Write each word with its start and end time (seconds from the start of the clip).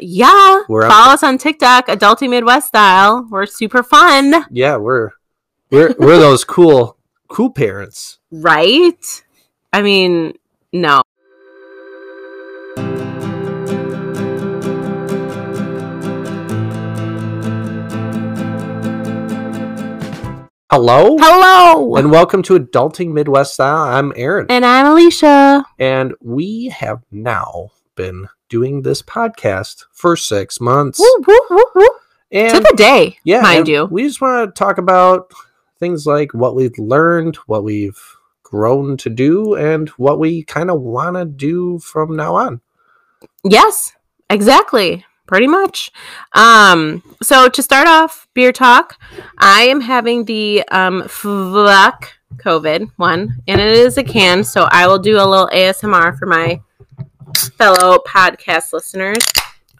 yeah. 0.00 0.62
We're 0.68 0.88
Follow 0.88 1.12
us 1.14 1.22
on 1.22 1.38
TikTok, 1.38 1.88
Adulting 1.88 2.30
Midwest 2.30 2.68
Style. 2.68 3.26
We're 3.30 3.46
super 3.46 3.82
fun, 3.82 4.44
Yeah, 4.50 4.76
we're 4.76 5.10
we're 5.70 5.94
we're 5.98 6.18
those 6.18 6.44
cool 6.44 6.96
cool 7.28 7.50
parents. 7.50 8.18
right? 8.30 9.22
I 9.72 9.82
mean, 9.82 10.34
no. 10.72 11.02
Hello, 20.70 21.16
Hello. 21.20 21.94
and 21.94 22.10
welcome 22.10 22.42
to 22.44 22.58
Adulting 22.58 23.12
Midwest 23.12 23.54
Style. 23.54 23.84
I'm 23.96 24.12
Aaron, 24.16 24.46
And 24.48 24.64
I'm 24.66 24.86
Alicia. 24.86 25.64
and 25.78 26.14
we 26.20 26.66
have 26.76 27.02
now 27.12 27.70
been 27.94 28.28
doing 28.54 28.82
this 28.82 29.02
podcast 29.02 29.84
for 29.90 30.14
six 30.14 30.60
months. 30.60 31.00
Woo, 31.00 31.24
woo, 31.26 31.40
woo, 31.50 31.64
woo. 31.74 31.88
And 32.30 32.54
to 32.54 32.60
the 32.60 32.74
day, 32.76 33.18
yeah, 33.24 33.40
mind 33.40 33.66
you. 33.66 33.86
we 33.86 34.04
just 34.04 34.20
want 34.20 34.48
to 34.48 34.56
talk 34.56 34.78
about 34.78 35.32
things 35.80 36.06
like 36.06 36.32
what 36.34 36.54
we've 36.54 36.78
learned, 36.78 37.34
what 37.48 37.64
we've 37.64 38.00
grown 38.44 38.96
to 38.98 39.10
do, 39.10 39.56
and 39.56 39.88
what 39.90 40.20
we 40.20 40.44
kind 40.44 40.70
of 40.70 40.80
want 40.80 41.16
to 41.16 41.24
do 41.24 41.80
from 41.80 42.14
now 42.14 42.36
on. 42.36 42.60
Yes, 43.42 43.92
exactly. 44.30 45.04
Pretty 45.26 45.48
much. 45.48 45.90
Um, 46.34 47.02
so 47.22 47.48
to 47.48 47.60
start 47.60 47.88
off 47.88 48.28
beer 48.34 48.52
talk, 48.52 49.00
I 49.38 49.62
am 49.62 49.80
having 49.80 50.26
the 50.26 50.62
um 50.70 51.08
fuck 51.08 52.12
COVID 52.36 52.88
one, 52.98 53.42
and 53.48 53.60
it 53.60 53.76
is 53.76 53.98
a 53.98 54.04
can, 54.04 54.44
so 54.44 54.68
I 54.70 54.86
will 54.86 55.00
do 55.00 55.16
a 55.16 55.26
little 55.26 55.48
ASMR 55.48 56.16
for 56.16 56.26
my 56.26 56.60
fellow 57.58 57.98
podcast 58.06 58.72
listeners. 58.72 59.18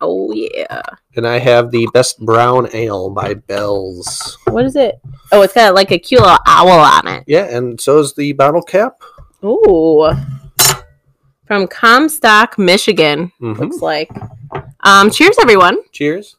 Oh 0.00 0.32
yeah. 0.32 0.82
And 1.16 1.26
I 1.26 1.38
have 1.38 1.70
the 1.70 1.88
best 1.94 2.18
brown 2.24 2.68
ale 2.74 3.10
by 3.10 3.34
Bell's. 3.34 4.36
What 4.48 4.64
is 4.64 4.76
it? 4.76 4.96
Oh, 5.32 5.42
it's 5.42 5.54
got 5.54 5.74
like 5.74 5.90
a 5.92 5.98
cute 5.98 6.20
little 6.20 6.38
owl 6.46 6.68
on 6.70 7.06
it. 7.08 7.24
Yeah, 7.26 7.44
and 7.56 7.80
so 7.80 7.98
is 8.00 8.14
the 8.14 8.32
bottle 8.32 8.62
cap. 8.62 9.00
Ooh. 9.44 10.10
From 11.46 11.66
Comstock, 11.68 12.58
Michigan, 12.58 13.30
Mhm. 13.40 13.58
looks 13.58 13.80
like. 13.82 14.10
Um, 14.80 15.10
cheers 15.10 15.36
everyone. 15.40 15.78
Cheers. 15.92 16.36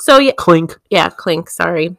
So 0.00 0.18
yeah, 0.18 0.32
Clink. 0.36 0.76
yeah, 0.90 1.08
clink, 1.10 1.48
sorry. 1.50 1.96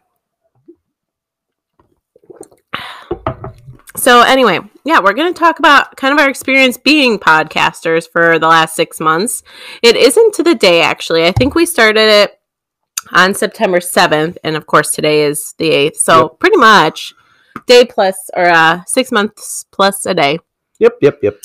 So 3.97 4.21
anyway, 4.21 4.59
yeah, 4.85 4.99
we're 4.99 5.13
going 5.13 5.33
to 5.33 5.37
talk 5.37 5.59
about 5.59 5.97
kind 5.97 6.13
of 6.13 6.19
our 6.19 6.29
experience 6.29 6.77
being 6.77 7.17
podcasters 7.19 8.07
for 8.09 8.39
the 8.39 8.47
last 8.47 8.75
6 8.75 8.99
months. 8.99 9.43
It 9.81 9.95
isn't 9.95 10.33
to 10.35 10.43
the 10.43 10.55
day 10.55 10.81
actually. 10.81 11.25
I 11.25 11.31
think 11.31 11.55
we 11.55 11.65
started 11.65 11.99
it 12.09 12.39
on 13.11 13.33
September 13.33 13.79
7th 13.79 14.37
and 14.43 14.55
of 14.55 14.65
course 14.67 14.91
today 14.91 15.23
is 15.23 15.55
the 15.57 15.71
8th. 15.71 15.97
So 15.97 16.21
Yep. 16.23 16.39
pretty 16.39 16.57
much 16.57 17.13
day 17.65 17.85
plus 17.85 18.29
or 18.35 18.45
uh 18.45 18.81
6 18.85 19.11
months 19.11 19.65
plus 19.71 20.05
a 20.05 20.13
day. 20.13 20.39
Yep, 20.79 20.93
yep, 21.01 21.19
yep. 21.23 21.37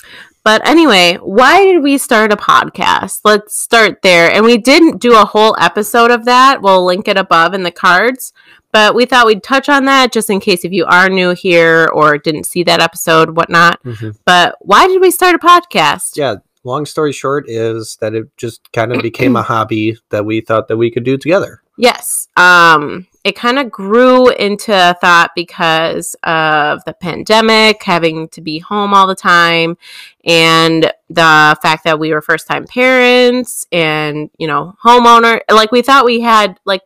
But 0.45 0.67
anyway, 0.67 1.19
why 1.23 1.65
did 1.65 1.83
we 1.83 1.97
start 1.99 2.33
a 2.33 2.37
podcast? 2.37 3.21
Let's 3.25 3.57
start 3.59 4.03
there. 4.03 4.31
And 4.31 4.45
we 4.45 4.59
didn't 4.59 5.01
do 5.01 5.15
a 5.17 5.25
whole 5.25 5.57
episode 5.59 6.11
of 6.11 6.25
that. 6.27 6.61
We'll 6.61 6.85
link 6.85 7.07
it 7.09 7.17
above 7.17 7.55
in 7.55 7.63
the 7.63 7.71
cards. 7.71 8.33
But 8.73 8.95
we 8.95 9.05
thought 9.05 9.27
we'd 9.27 9.43
touch 9.43 9.69
on 9.69 9.85
that 9.85 10.13
just 10.13 10.31
in 10.31 10.41
case 10.41 10.65
if 10.65 10.73
you 10.73 10.87
are 10.87 11.09
new 11.09 11.31
here 11.35 11.89
or 11.93 12.19
didn't 12.19 12.45
see 12.45 12.63
that 12.65 12.81
episode, 12.81 13.37
whatnot. 13.37 13.83
Mhm. 13.85 14.17
But 14.25 14.57
why 14.61 14.87
did 14.89 15.01
we 15.01 15.11
start 15.11 15.35
a 15.35 15.39
podcast? 15.39 16.17
Yeah, 16.17 16.37
long 16.65 16.87
story 16.87 17.13
short 17.13 17.45
is 17.49 17.99
that 18.01 18.15
it 18.15 18.29
just 18.37 18.73
kind 18.73 18.93
of 18.95 19.03
became 19.03 19.37
a 19.37 19.43
hobby 19.43 19.99
that 20.11 20.25
we 20.25 20.41
thought 20.41 20.69
that 20.69 20.77
we 20.77 20.91
could 20.91 21.05
do 21.05 21.17
together. 21.19 21.61
Yes. 21.79 22.29
Um, 22.37 23.07
it 23.25 23.35
kind 23.35 23.59
of 23.59 23.71
grew 23.71 24.29
into 24.31 24.73
a 24.73 24.95
thought 25.01 25.31
because 25.35 26.15
of 26.23 26.85
the 26.85 26.93
pandemic, 26.93 27.83
having 27.83 28.29
to 28.29 28.41
be 28.41 28.59
home 28.59 28.93
all 28.95 29.07
the 29.07 29.15
time, 29.15 29.77
and 30.25 30.93
the 31.09 31.57
fact 31.63 31.85
that 31.85 31.99
we 31.99 32.13
were 32.13 32.21
first 32.21 32.47
time 32.47 32.67
parents 32.67 33.67
and, 33.73 34.31
you 34.39 34.47
know, 34.47 34.77
homeowner. 34.85 35.41
Like, 35.51 35.73
we 35.73 35.83
thought 35.83 36.05
we 36.05 36.21
had 36.21 36.59
like 36.65 36.83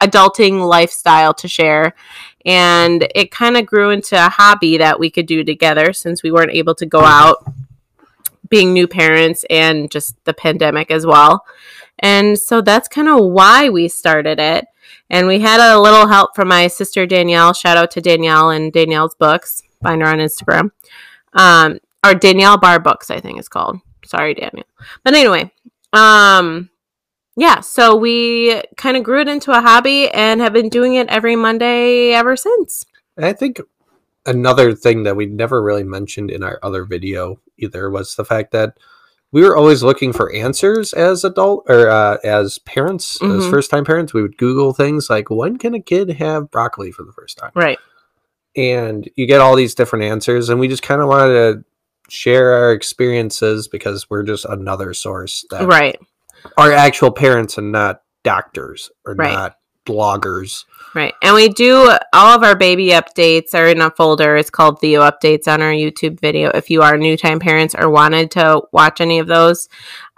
adulting 0.00 0.66
lifestyle 0.66 1.34
to 1.34 1.48
share. 1.48 1.94
And 2.44 3.06
it 3.14 3.30
kind 3.30 3.56
of 3.56 3.66
grew 3.66 3.90
into 3.90 4.16
a 4.16 4.28
hobby 4.28 4.78
that 4.78 4.98
we 4.98 5.10
could 5.10 5.26
do 5.26 5.44
together 5.44 5.92
since 5.92 6.22
we 6.22 6.32
weren't 6.32 6.52
able 6.52 6.74
to 6.76 6.86
go 6.86 7.00
out 7.00 7.44
being 8.48 8.72
new 8.72 8.88
parents 8.88 9.44
and 9.48 9.90
just 9.90 10.22
the 10.24 10.34
pandemic 10.34 10.90
as 10.90 11.06
well. 11.06 11.44
And 11.98 12.38
so 12.38 12.60
that's 12.60 12.88
kind 12.88 13.08
of 13.08 13.24
why 13.24 13.68
we 13.68 13.88
started 13.88 14.38
it. 14.38 14.66
And 15.08 15.26
we 15.26 15.40
had 15.40 15.60
a 15.60 15.80
little 15.80 16.06
help 16.06 16.34
from 16.34 16.48
my 16.48 16.66
sister 16.68 17.06
Danielle. 17.06 17.52
Shout 17.52 17.76
out 17.76 17.90
to 17.92 18.00
Danielle 18.00 18.50
and 18.50 18.72
Danielle's 18.72 19.14
books. 19.14 19.62
Find 19.82 20.00
her 20.02 20.08
on 20.08 20.18
Instagram. 20.18 20.70
Um, 21.32 21.78
or 22.04 22.14
Danielle 22.14 22.58
Bar 22.58 22.80
Books, 22.80 23.10
I 23.10 23.20
think 23.20 23.38
it's 23.38 23.48
called. 23.48 23.78
Sorry, 24.04 24.34
Danielle. 24.34 24.64
But 25.04 25.14
anyway, 25.14 25.52
um, 25.92 26.69
yeah, 27.40 27.60
so 27.60 27.96
we 27.96 28.60
kind 28.76 28.96
of 28.98 29.02
grew 29.02 29.20
it 29.22 29.28
into 29.28 29.50
a 29.50 29.62
hobby 29.62 30.10
and 30.10 30.42
have 30.42 30.52
been 30.52 30.68
doing 30.68 30.94
it 30.94 31.08
every 31.08 31.36
Monday 31.36 32.10
ever 32.12 32.36
since. 32.36 32.84
And 33.16 33.24
I 33.24 33.32
think 33.32 33.60
another 34.26 34.74
thing 34.74 35.04
that 35.04 35.16
we 35.16 35.24
never 35.24 35.62
really 35.62 35.82
mentioned 35.84 36.30
in 36.30 36.42
our 36.42 36.58
other 36.62 36.84
video 36.84 37.40
either 37.56 37.88
was 37.90 38.14
the 38.14 38.24
fact 38.26 38.52
that 38.52 38.76
we 39.32 39.42
were 39.42 39.56
always 39.56 39.82
looking 39.82 40.12
for 40.12 40.30
answers 40.34 40.92
as 40.92 41.24
adult 41.24 41.64
or 41.68 41.88
uh, 41.88 42.18
as 42.24 42.58
parents, 42.58 43.16
as 43.22 43.44
Mhm. 43.46 43.50
first 43.50 43.70
time 43.70 43.84
parents. 43.86 44.12
We 44.12 44.20
would 44.22 44.36
Google 44.36 44.74
things 44.74 45.08
like 45.08 45.30
when 45.30 45.56
can 45.56 45.72
a 45.74 45.80
kid 45.80 46.10
have 46.18 46.50
broccoli 46.50 46.90
for 46.92 47.04
the 47.04 47.12
first 47.12 47.38
time? 47.38 47.52
Right. 47.54 47.78
and 48.56 49.08
you 49.14 49.26
get 49.26 49.40
all 49.40 49.54
these 49.54 49.76
different 49.76 50.04
answers 50.04 50.48
and 50.48 50.58
we 50.58 50.66
just 50.66 50.82
kind 50.82 51.00
of 51.00 51.06
wanted 51.06 51.32
to 51.34 51.64
share 52.08 52.52
our 52.52 52.72
experiences 52.72 53.68
because 53.68 54.10
we're 54.10 54.24
just 54.24 54.44
another 54.44 54.92
source 54.92 55.44
that 55.50 55.68
Right. 55.68 55.96
Are 56.56 56.72
actual 56.72 57.10
parents 57.10 57.58
and 57.58 57.72
not 57.72 58.02
doctors 58.22 58.90
or 59.06 59.14
Right. 59.14 59.32
not 59.32 59.56
bloggers 59.86 60.64
Right. 60.94 61.14
And 61.22 61.34
we 61.34 61.48
do 61.48 61.96
all 62.12 62.36
of 62.36 62.42
our 62.42 62.56
baby 62.56 62.88
updates 62.88 63.54
are 63.54 63.66
in 63.66 63.80
a 63.80 63.90
folder. 63.90 64.36
It's 64.36 64.50
called 64.50 64.80
Theo 64.80 65.02
Updates 65.02 65.46
on 65.46 65.62
our 65.62 65.70
YouTube 65.70 66.18
video 66.20 66.50
if 66.50 66.68
you 66.68 66.82
are 66.82 66.96
new 66.98 67.16
time 67.16 67.38
parents 67.38 67.76
or 67.78 67.88
wanted 67.88 68.32
to 68.32 68.62
watch 68.72 69.00
any 69.00 69.20
of 69.20 69.28
those. 69.28 69.68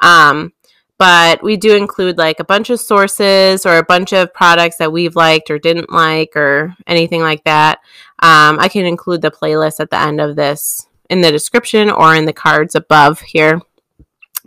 Um, 0.02 0.52
but 0.98 1.42
we 1.42 1.56
do 1.56 1.76
include 1.76 2.16
like 2.16 2.40
a 2.40 2.44
bunch 2.44 2.70
of 2.70 2.80
sources 2.80 3.66
or 3.66 3.76
a 3.76 3.84
bunch 3.84 4.12
of 4.14 4.32
products 4.32 4.76
that 4.76 4.92
we've 4.92 5.16
liked 5.16 5.50
or 5.50 5.58
didn't 5.58 5.92
like 5.92 6.36
or 6.36 6.74
anything 6.86 7.20
like 7.20 7.44
that. 7.44 7.80
Um, 8.20 8.58
I 8.58 8.68
can 8.68 8.86
include 8.86 9.20
the 9.20 9.30
playlist 9.30 9.80
at 9.80 9.90
the 9.90 9.98
end 9.98 10.20
of 10.20 10.36
this 10.36 10.86
in 11.10 11.20
the 11.20 11.32
description 11.32 11.90
or 11.90 12.14
in 12.14 12.24
the 12.24 12.32
cards 12.32 12.74
above 12.74 13.20
here. 13.20 13.60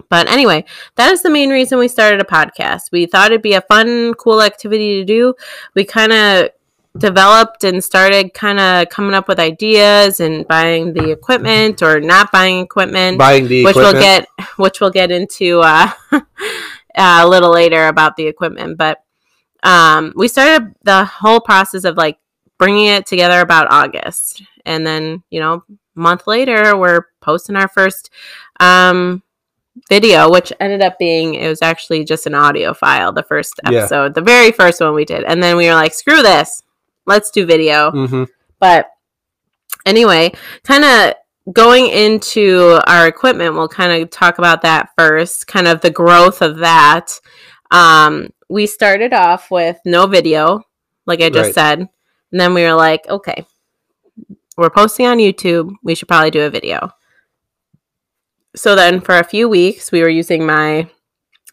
But 0.10 0.30
anyway, 0.30 0.66
that 0.96 1.12
is 1.12 1.22
the 1.22 1.30
main 1.30 1.50
reason 1.50 1.80
we 1.80 1.88
started 1.88 2.22
a 2.22 2.26
podcast. 2.26 2.92
We 2.92 3.06
thought 3.06 3.32
it'd 3.32 3.42
be 3.42 3.54
a 3.54 3.62
fun, 3.62 4.14
cool 4.16 4.42
activity 4.42 5.00
to 5.00 5.06
do. 5.06 5.36
We 5.74 5.86
kind 5.86 6.12
of 6.12 6.50
developed 6.98 7.64
and 7.64 7.84
started 7.84 8.34
kind 8.34 8.60
of 8.60 8.90
coming 8.90 9.14
up 9.14 9.28
with 9.28 9.40
ideas 9.40 10.20
and 10.20 10.48
buying 10.48 10.94
the 10.94 11.12
equipment 11.12 11.82
or 11.82 12.00
not 12.00 12.32
buying 12.32 12.60
equipment, 12.60 13.18
buying 13.18 13.48
the 13.48 13.64
which 13.64 13.76
equipment 13.76 13.94
we'll 13.94 14.02
get, 14.02 14.28
which 14.58 14.82
we'll 14.82 14.92
get 14.92 15.12
into 15.12 15.62
uh, 15.64 15.90
a 16.96 17.28
little 17.28 17.52
later 17.52 17.88
about 17.88 18.16
the 18.16 18.28
equipment. 18.28 18.78
But 18.78 19.04
um, 19.64 20.14
we 20.16 20.28
started 20.28 20.74
the 20.84 21.06
whole 21.06 21.40
process 21.40 21.84
of 21.84 21.98
like 21.98 22.18
bringing 22.58 22.88
it 22.88 23.06
together 23.06 23.42
about 23.42 23.72
August, 23.72 24.44
and 24.66 24.86
then 24.86 25.24
you 25.30 25.40
know, 25.40 25.64
a 25.96 26.00
month 26.00 26.28
later, 26.28 26.78
we're 26.78 27.08
posting 27.22 27.56
our 27.56 27.68
first 27.68 28.10
um 28.60 29.22
video 29.90 30.30
which 30.32 30.54
ended 30.60 30.82
up 30.82 30.98
being 30.98 31.34
it 31.36 31.48
was 31.50 31.62
actually 31.62 32.04
just 32.06 32.26
an 32.26 32.34
audio 32.34 32.74
file 32.74 33.12
the 33.12 33.24
first 33.24 33.60
Yeah. 33.70 33.80
episode 33.80 34.14
the 34.14 34.22
very 34.22 34.52
first 34.52 34.80
one 34.82 34.94
we 34.96 35.06
did. 35.06 35.24
And 35.26 35.44
then 35.44 35.58
we 35.58 35.68
were 35.68 35.74
like 35.74 35.94
screw 35.94 36.22
this. 36.22 36.64
Let's 37.06 37.30
do 37.32 37.46
video. 37.46 37.92
Hmm 37.92 38.24
but 38.60 38.88
anyway 39.86 40.32
kind 40.64 40.86
of 40.86 41.54
going 41.54 41.88
into 41.88 42.80
our 42.88 43.06
equipment 43.08 43.54
we'll 43.54 43.68
kind 43.68 44.02
of 44.02 44.10
talk 44.10 44.38
about 44.40 44.62
that 44.64 44.90
first 44.98 45.46
kind 45.48 45.68
of 45.68 45.82
the 45.82 45.92
growth 45.92 46.42
of 46.42 46.58
that. 46.60 47.20
Um 47.72 48.30
we 48.50 48.66
started 48.68 49.14
off 49.14 49.52
with 49.52 49.78
no 49.86 50.08
video 50.08 50.62
like 51.06 51.22
i 51.22 51.30
just 51.30 51.48
Right. 51.48 51.54
said. 51.56 51.80
And 52.32 52.40
then 52.40 52.54
we 52.54 52.64
were 52.64 52.74
like 52.74 53.08
okay 53.10 53.46
we're 54.58 54.70
posting 54.70 55.06
on 55.06 55.18
youtube. 55.18 55.70
We 55.84 55.96
should 55.96 56.08
probably 56.08 56.32
do 56.32 56.44
a 56.44 56.50
video 56.50 56.90
so 58.56 58.76
then 58.76 59.00
for 59.02 59.18
a 59.18 59.24
few 59.24 59.48
weeks 59.50 59.92
we 59.92 60.02
were 60.02 60.10
using 60.10 60.46
my 60.46 60.90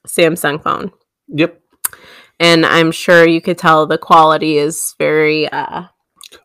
samsung 0.06 0.62
phone 0.62 0.90
yep 1.28 1.60
and 2.40 2.64
i'm 2.66 2.90
sure 2.90 3.26
you 3.28 3.40
could 3.40 3.58
tell 3.58 3.86
the 3.86 3.98
quality 3.98 4.56
is 4.58 4.94
very 4.98 5.48
uh 5.48 5.84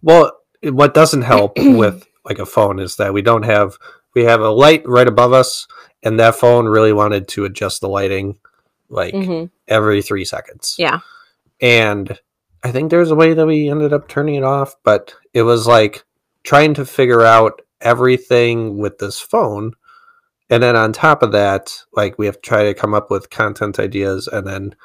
well 0.01 0.31
what 0.63 0.93
doesn't 0.93 1.21
help 1.23 1.53
with 1.57 2.05
like 2.25 2.39
a 2.39 2.45
phone 2.45 2.79
is 2.79 2.95
that 2.97 3.13
we 3.13 3.21
don't 3.21 3.43
have 3.43 3.77
we 4.15 4.23
have 4.23 4.41
a 4.41 4.49
light 4.49 4.81
right 4.87 5.07
above 5.07 5.33
us 5.33 5.67
and 6.03 6.19
that 6.19 6.35
phone 6.35 6.65
really 6.65 6.93
wanted 6.93 7.27
to 7.27 7.45
adjust 7.45 7.81
the 7.81 7.89
lighting 7.89 8.37
like 8.89 9.13
Mhm. 9.13 9.49
every 9.67 10.01
three 10.01 10.23
seconds. 10.25 10.75
Yeah. 10.77 10.99
And 11.59 12.17
I 12.63 12.71
think 12.71 12.89
there's 12.89 13.11
a 13.11 13.15
way 13.15 13.33
that 13.33 13.45
we 13.45 13.69
ended 13.69 13.91
up 13.93 14.07
turning 14.07 14.35
it 14.35 14.43
off, 14.43 14.75
but 14.83 15.13
it 15.33 15.43
was 15.43 15.67
like 15.67 16.05
trying 16.43 16.73
to 16.75 16.85
figure 16.85 17.21
out 17.21 17.61
everything 17.81 18.77
with 18.77 18.97
this 18.97 19.19
phone. 19.19 19.73
And 20.49 20.63
then 20.63 20.75
on 20.75 20.93
top 20.93 21.23
of 21.23 21.33
that, 21.33 21.83
like 21.93 22.17
we 22.17 22.25
have 22.25 22.35
to 22.35 22.41
try 22.41 22.63
to 22.63 22.73
come 22.73 22.93
up 22.93 23.11
with 23.11 23.29
content 23.29 23.79
ideas 23.79 24.27
and 24.27 24.47
then 24.47 24.75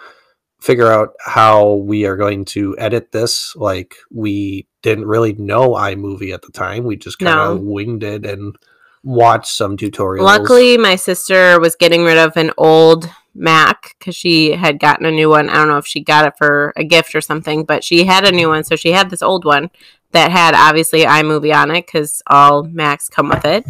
figure 0.60 0.90
out 0.90 1.10
how 1.24 1.74
we 1.74 2.04
are 2.04 2.16
going 2.16 2.44
to 2.46 2.76
edit 2.78 3.12
this. 3.12 3.54
Like 3.56 3.96
we 4.10 4.66
didn't 4.82 5.06
really 5.06 5.32
know 5.34 5.70
iMovie 5.70 6.34
at 6.34 6.42
the 6.42 6.52
time. 6.52 6.84
We 6.84 6.96
just 6.96 7.18
kind 7.18 7.36
No. 7.36 7.52
of 7.52 7.60
winged 7.62 8.02
it 8.02 8.26
and 8.26 8.56
watched 9.04 9.52
some 9.52 9.76
tutorials. 9.76 10.22
Luckily, 10.22 10.78
my 10.78 10.96
sister 10.96 11.58
was 11.60 11.76
getting 11.76 12.04
rid 12.04 12.18
of 12.18 12.36
an 12.36 12.52
old 12.58 13.10
Mac 13.34 13.96
because 13.98 14.14
she 14.14 14.52
had 14.52 14.78
gotten 14.78 15.06
a 15.06 15.10
new 15.10 15.30
one. 15.30 15.48
I 15.48 15.54
don't 15.54 15.68
know 15.68 15.78
if 15.78 15.86
she 15.86 16.00
got 16.00 16.26
it 16.26 16.34
for 16.36 16.72
a 16.76 16.84
gift 16.84 17.14
or 17.14 17.20
something, 17.20 17.64
but 17.64 17.82
she 17.82 18.04
had 18.04 18.24
a 18.24 18.32
new 18.32 18.48
one. 18.48 18.62
So 18.64 18.76
she 18.76 18.92
had 18.92 19.10
this 19.10 19.22
old 19.22 19.44
one 19.44 19.70
that 20.12 20.30
had 20.30 20.54
obviously 20.54 21.02
iMovie 21.02 21.54
on 21.56 21.70
it 21.70 21.86
because 21.86 22.22
all 22.26 22.64
Macs 22.64 23.08
come 23.08 23.30
with 23.30 23.44
it. 23.44 23.64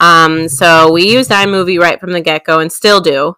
Um, 0.00 0.48
so 0.48 0.92
we 0.92 1.10
used 1.10 1.30
iMovie 1.30 1.80
right 1.80 1.98
from 2.00 2.12
the 2.12 2.20
get 2.20 2.44
go 2.44 2.60
and 2.60 2.70
still 2.70 3.00
do. 3.00 3.36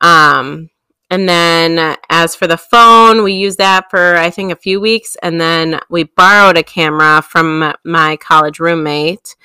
Um, 0.00 0.70
and 1.10 1.28
then 1.28 1.96
as 2.10 2.34
for 2.34 2.46
the 2.46 2.56
phone, 2.58 3.22
we 3.22 3.32
used 3.32 3.58
that 3.58 3.90
for 3.90 4.16
I 4.16 4.30
think 4.30 4.52
a 4.52 4.56
few 4.56 4.80
weeks, 4.80 5.16
and 5.22 5.40
then 5.40 5.80
we 5.88 6.04
borrowed 6.04 6.56
a 6.58 6.62
camera 6.62 7.22
from 7.22 7.72
my 7.84 8.16
college 8.16 8.60
roommate. 8.60 9.36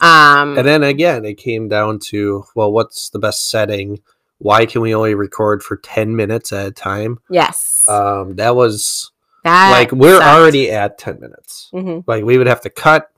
Um, 0.00 0.56
And 0.56 0.66
then 0.66 0.84
again, 0.84 1.24
it 1.24 1.34
came 1.34 1.68
down 1.68 1.98
to 2.10 2.44
well, 2.54 2.70
what's 2.72 3.10
the 3.10 3.18
best 3.18 3.50
setting? 3.50 4.00
Why 4.38 4.64
can 4.66 4.80
we 4.80 4.94
only 4.94 5.14
record 5.14 5.64
for 5.64 5.76
10 5.76 6.14
minutes 6.14 6.52
at 6.52 6.66
a 6.66 6.70
time? 6.70 7.18
yes, 7.28 7.84
Um, 7.88 8.36
that 8.36 8.54
was 8.54 9.10
that 9.42 9.72
like 9.72 9.90
we're 9.90 10.18
sucked. 10.18 10.26
already 10.38 10.70
at 10.70 10.98
10 10.98 11.18
minutes. 11.20 11.68
Mhm. 11.74 12.04
Like 12.06 12.22
we 12.24 12.38
would 12.38 12.46
have 12.46 12.60
to 12.60 12.70
cut, 12.70 13.10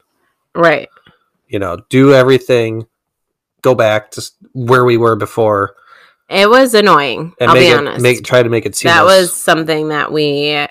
right. 0.55 0.88
you 1.49 1.58
know, 1.58 1.76
do 1.91 2.14
everything, 2.14 2.87
go 3.62 3.75
back 3.75 4.11
to 4.12 4.23
where 4.53 4.85
we 4.85 4.97
were 4.97 5.17
before, 5.17 5.75
It 6.29 6.49
was 6.49 6.75
annoying. 6.75 7.35
and 7.41 7.51
I'll 7.51 7.57
be 7.57 7.67
it 7.69 7.77
honest. 7.79 8.03
make 8.03 8.25
try 8.25 8.43
to 8.43 8.49
make 8.49 8.67
it 8.67 8.75
seamless. 8.77 8.97
that 8.99 9.05
was 9.05 9.33
something 9.35 9.89
that 9.89 10.12
we 10.12 10.67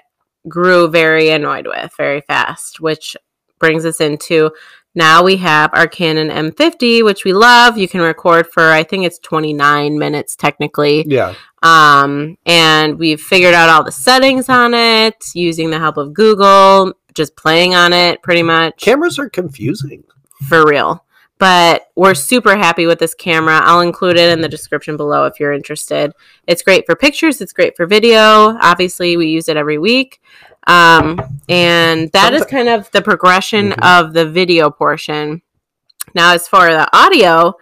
grew 0.47 0.87
very 0.87 1.29
annoyed 1.29 1.67
with 1.67 1.91
very 1.97 2.21
fast, 2.21 2.79
which 2.79 3.15
brings 3.59 3.85
us 3.85 3.99
into 3.99 4.51
now 4.95 5.21
we 5.23 5.37
have 5.37 5.69
our 5.73 5.87
Canon 5.87 6.29
M50, 6.29 7.03
which 7.05 7.23
we 7.23 7.31
love. 7.31 7.77
You 7.77 7.87
can 7.87 8.01
record 8.01 8.47
for 8.47 8.69
I 8.71 8.83
think 8.83 9.05
it's 9.05 9.19
29 9.19 9.99
minutes 9.99 10.35
technically. 10.35 11.05
yeah, 11.07 11.35
Um, 11.61 12.37
and 12.45 12.97
we've 12.97 13.21
figured 13.21 13.53
out 13.53 13.69
all 13.69 13.83
the 13.83 13.91
settings 13.91 14.49
on 14.49 14.73
it 14.73 15.15
using 15.35 15.69
the 15.69 15.77
help 15.79 15.97
of 15.97 16.13
Google, 16.13 16.93
just 17.13 17.35
playing 17.35 17.75
on 17.75 17.93
it 17.93 18.23
pretty 18.23 18.41
much 18.43 18.77
cameras 18.77 19.19
are 19.19 19.29
confusing. 19.29 20.03
for 20.47 20.65
real. 20.65 21.03
But 21.39 21.87
we're 21.95 22.13
super 22.15 22.55
happy 22.57 22.85
with 22.85 22.99
this 22.99 23.13
camera. 23.13 23.59
I'll 23.63 23.79
include 23.81 24.17
it 24.17 24.29
in 24.29 24.41
the 24.41 24.49
description 24.49 24.97
below 24.97 25.25
if 25.25 25.39
you're 25.39 25.53
interested. 25.53 26.11
It's 26.47 26.61
great 26.61 26.85
for 26.85 26.95
pictures, 26.95 27.39
it's 27.41 27.53
great 27.53 27.77
for 27.77 27.85
video. 27.85 28.57
Obviously, 28.61 29.15
we 29.17 29.27
use 29.27 29.47
it 29.47 29.55
every 29.57 29.77
week. 29.77 30.21
Um, 30.67 31.19
and 31.47 32.11
that 32.11 32.33
is 32.33 32.45
kind 32.45 32.67
of 32.67 32.91
the 32.91 33.01
progression 33.01 33.71
Mhm. 33.71 34.01
of 34.07 34.13
the 34.13 34.25
video 34.29 34.69
portion. 34.69 35.41
Now, 36.13 36.33
as 36.33 36.47
for 36.47 36.69
the 36.71 36.87
audio, 36.95 37.53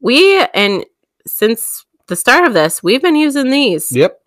we, 0.00 0.38
and 0.54 0.84
since 1.26 1.86
the 2.08 2.16
start 2.16 2.44
of 2.46 2.52
this, 2.52 2.82
we've 2.82 3.00
been 3.02 3.16
using 3.16 3.50
these 3.50 3.90
Yep, 3.90 4.20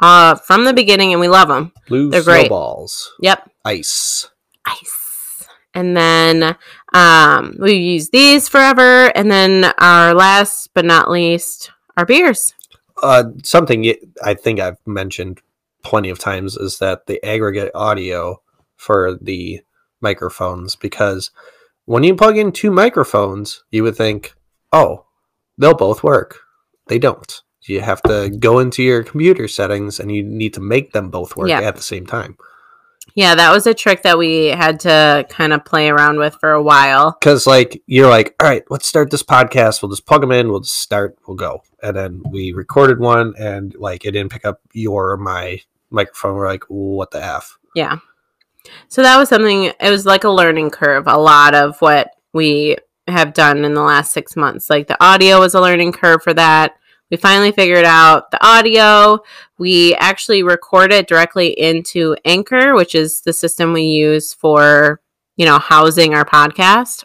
uh, 0.00 0.36
from 0.36 0.64
the 0.64 0.72
beginning 0.72 1.12
and 1.12 1.20
we 1.20 1.28
love 1.28 1.48
them. 1.48 1.72
blue 1.88 2.10
They're 2.10 2.22
great. 2.22 2.46
snowballs, 2.46 3.10
Yep. 3.20 3.50
ice. 3.64 4.28
ice. 4.64 5.48
And 5.74 5.96
then 5.96 6.56
um, 6.92 7.56
we 7.58 7.74
use 7.74 8.10
these 8.10 8.48
forever. 8.48 9.06
And 9.16 9.30
then 9.30 9.72
our 9.78 10.14
last 10.14 10.70
but 10.74 10.84
not 10.84 11.10
least, 11.10 11.70
our 11.96 12.06
beers. 12.06 12.54
Uh, 13.02 13.24
something 13.42 13.92
I 14.22 14.34
think 14.34 14.60
I've 14.60 14.78
mentioned 14.86 15.40
plenty 15.82 16.10
of 16.10 16.18
times 16.18 16.56
is 16.56 16.78
that 16.78 17.06
the 17.06 17.24
aggregate 17.24 17.72
audio 17.74 18.40
for 18.76 19.18
the 19.20 19.60
microphones, 20.00 20.76
because 20.76 21.30
when 21.86 22.04
you 22.04 22.14
plug 22.14 22.36
in 22.36 22.52
two 22.52 22.70
microphones, 22.70 23.64
you 23.70 23.82
would 23.82 23.96
think, 23.96 24.34
oh, 24.72 25.06
they'll 25.58 25.74
both 25.74 26.02
work. 26.02 26.40
They 26.86 26.98
don't. 26.98 27.40
You 27.62 27.80
have 27.80 28.02
to 28.02 28.28
go 28.28 28.58
into 28.58 28.82
your 28.82 29.04
computer 29.04 29.46
settings 29.46 30.00
and 30.00 30.10
you 30.12 30.22
need 30.22 30.54
to 30.54 30.60
make 30.60 30.92
them 30.92 31.10
both 31.10 31.36
work 31.36 31.48
Yeah. 31.48 31.60
at 31.60 31.76
the 31.76 31.82
same 31.82 32.06
time. 32.06 32.36
Yeah, 33.14 33.34
that 33.34 33.52
was 33.52 33.66
a 33.66 33.74
trick 33.74 34.02
that 34.02 34.16
we 34.16 34.46
had 34.46 34.80
to 34.80 35.26
kind 35.28 35.52
of 35.52 35.64
play 35.64 35.88
around 35.88 36.18
with 36.18 36.36
for 36.40 36.52
a 36.52 36.62
while. 36.62 37.16
Because, 37.20 37.46
like, 37.46 37.82
you're 37.86 38.08
like, 38.08 38.34
all 38.40 38.48
right, 38.48 38.62
let's 38.70 38.88
start 38.88 39.10
this 39.10 39.22
podcast. 39.22 39.82
We'll 39.82 39.90
just 39.90 40.06
plug 40.06 40.20
them 40.20 40.32
in. 40.32 40.50
We'll 40.50 40.60
just 40.60 40.76
start. 40.76 41.18
We'll 41.26 41.36
go. 41.36 41.62
And 41.82 41.96
then 41.96 42.22
we 42.30 42.52
recorded 42.52 42.98
one, 43.00 43.34
and 43.38 43.74
like, 43.74 44.04
it 44.04 44.12
didn't 44.12 44.32
pick 44.32 44.44
up 44.44 44.60
your 44.72 45.16
my 45.16 45.60
microphone. 45.90 46.36
We're 46.36 46.46
like, 46.46 46.64
what 46.68 47.10
the 47.10 47.22
f? 47.22 47.58
Yeah. 47.74 47.98
So 48.88 49.02
that 49.02 49.18
was 49.18 49.28
something, 49.28 49.64
it 49.64 49.90
was 49.90 50.06
like 50.06 50.24
a 50.24 50.30
learning 50.30 50.70
curve. 50.70 51.04
A 51.06 51.18
lot 51.18 51.54
of 51.54 51.80
what 51.80 52.10
we 52.32 52.76
have 53.08 53.34
done 53.34 53.64
in 53.64 53.74
the 53.74 53.82
last 53.82 54.12
six 54.12 54.36
months. 54.36 54.70
Like 54.70 54.86
the 54.86 55.04
audio 55.04 55.40
was 55.40 55.54
a 55.54 55.60
learning 55.60 55.92
curve 55.92 56.22
for 56.22 56.32
that. 56.34 56.76
We 57.12 57.18
finally 57.18 57.52
figured 57.52 57.84
out 57.84 58.30
the 58.30 58.44
audio. 58.44 59.18
We 59.58 59.94
actually 59.96 60.42
record 60.42 60.94
it 60.94 61.06
directly 61.06 61.48
into 61.48 62.16
Anchor, 62.24 62.74
which 62.74 62.94
is 62.94 63.20
the 63.20 63.34
system 63.34 63.74
we 63.74 63.82
use 63.82 64.32
for, 64.32 64.98
you 65.36 65.44
know, 65.44 65.58
housing 65.58 66.14
our 66.14 66.24
podcast. 66.24 67.04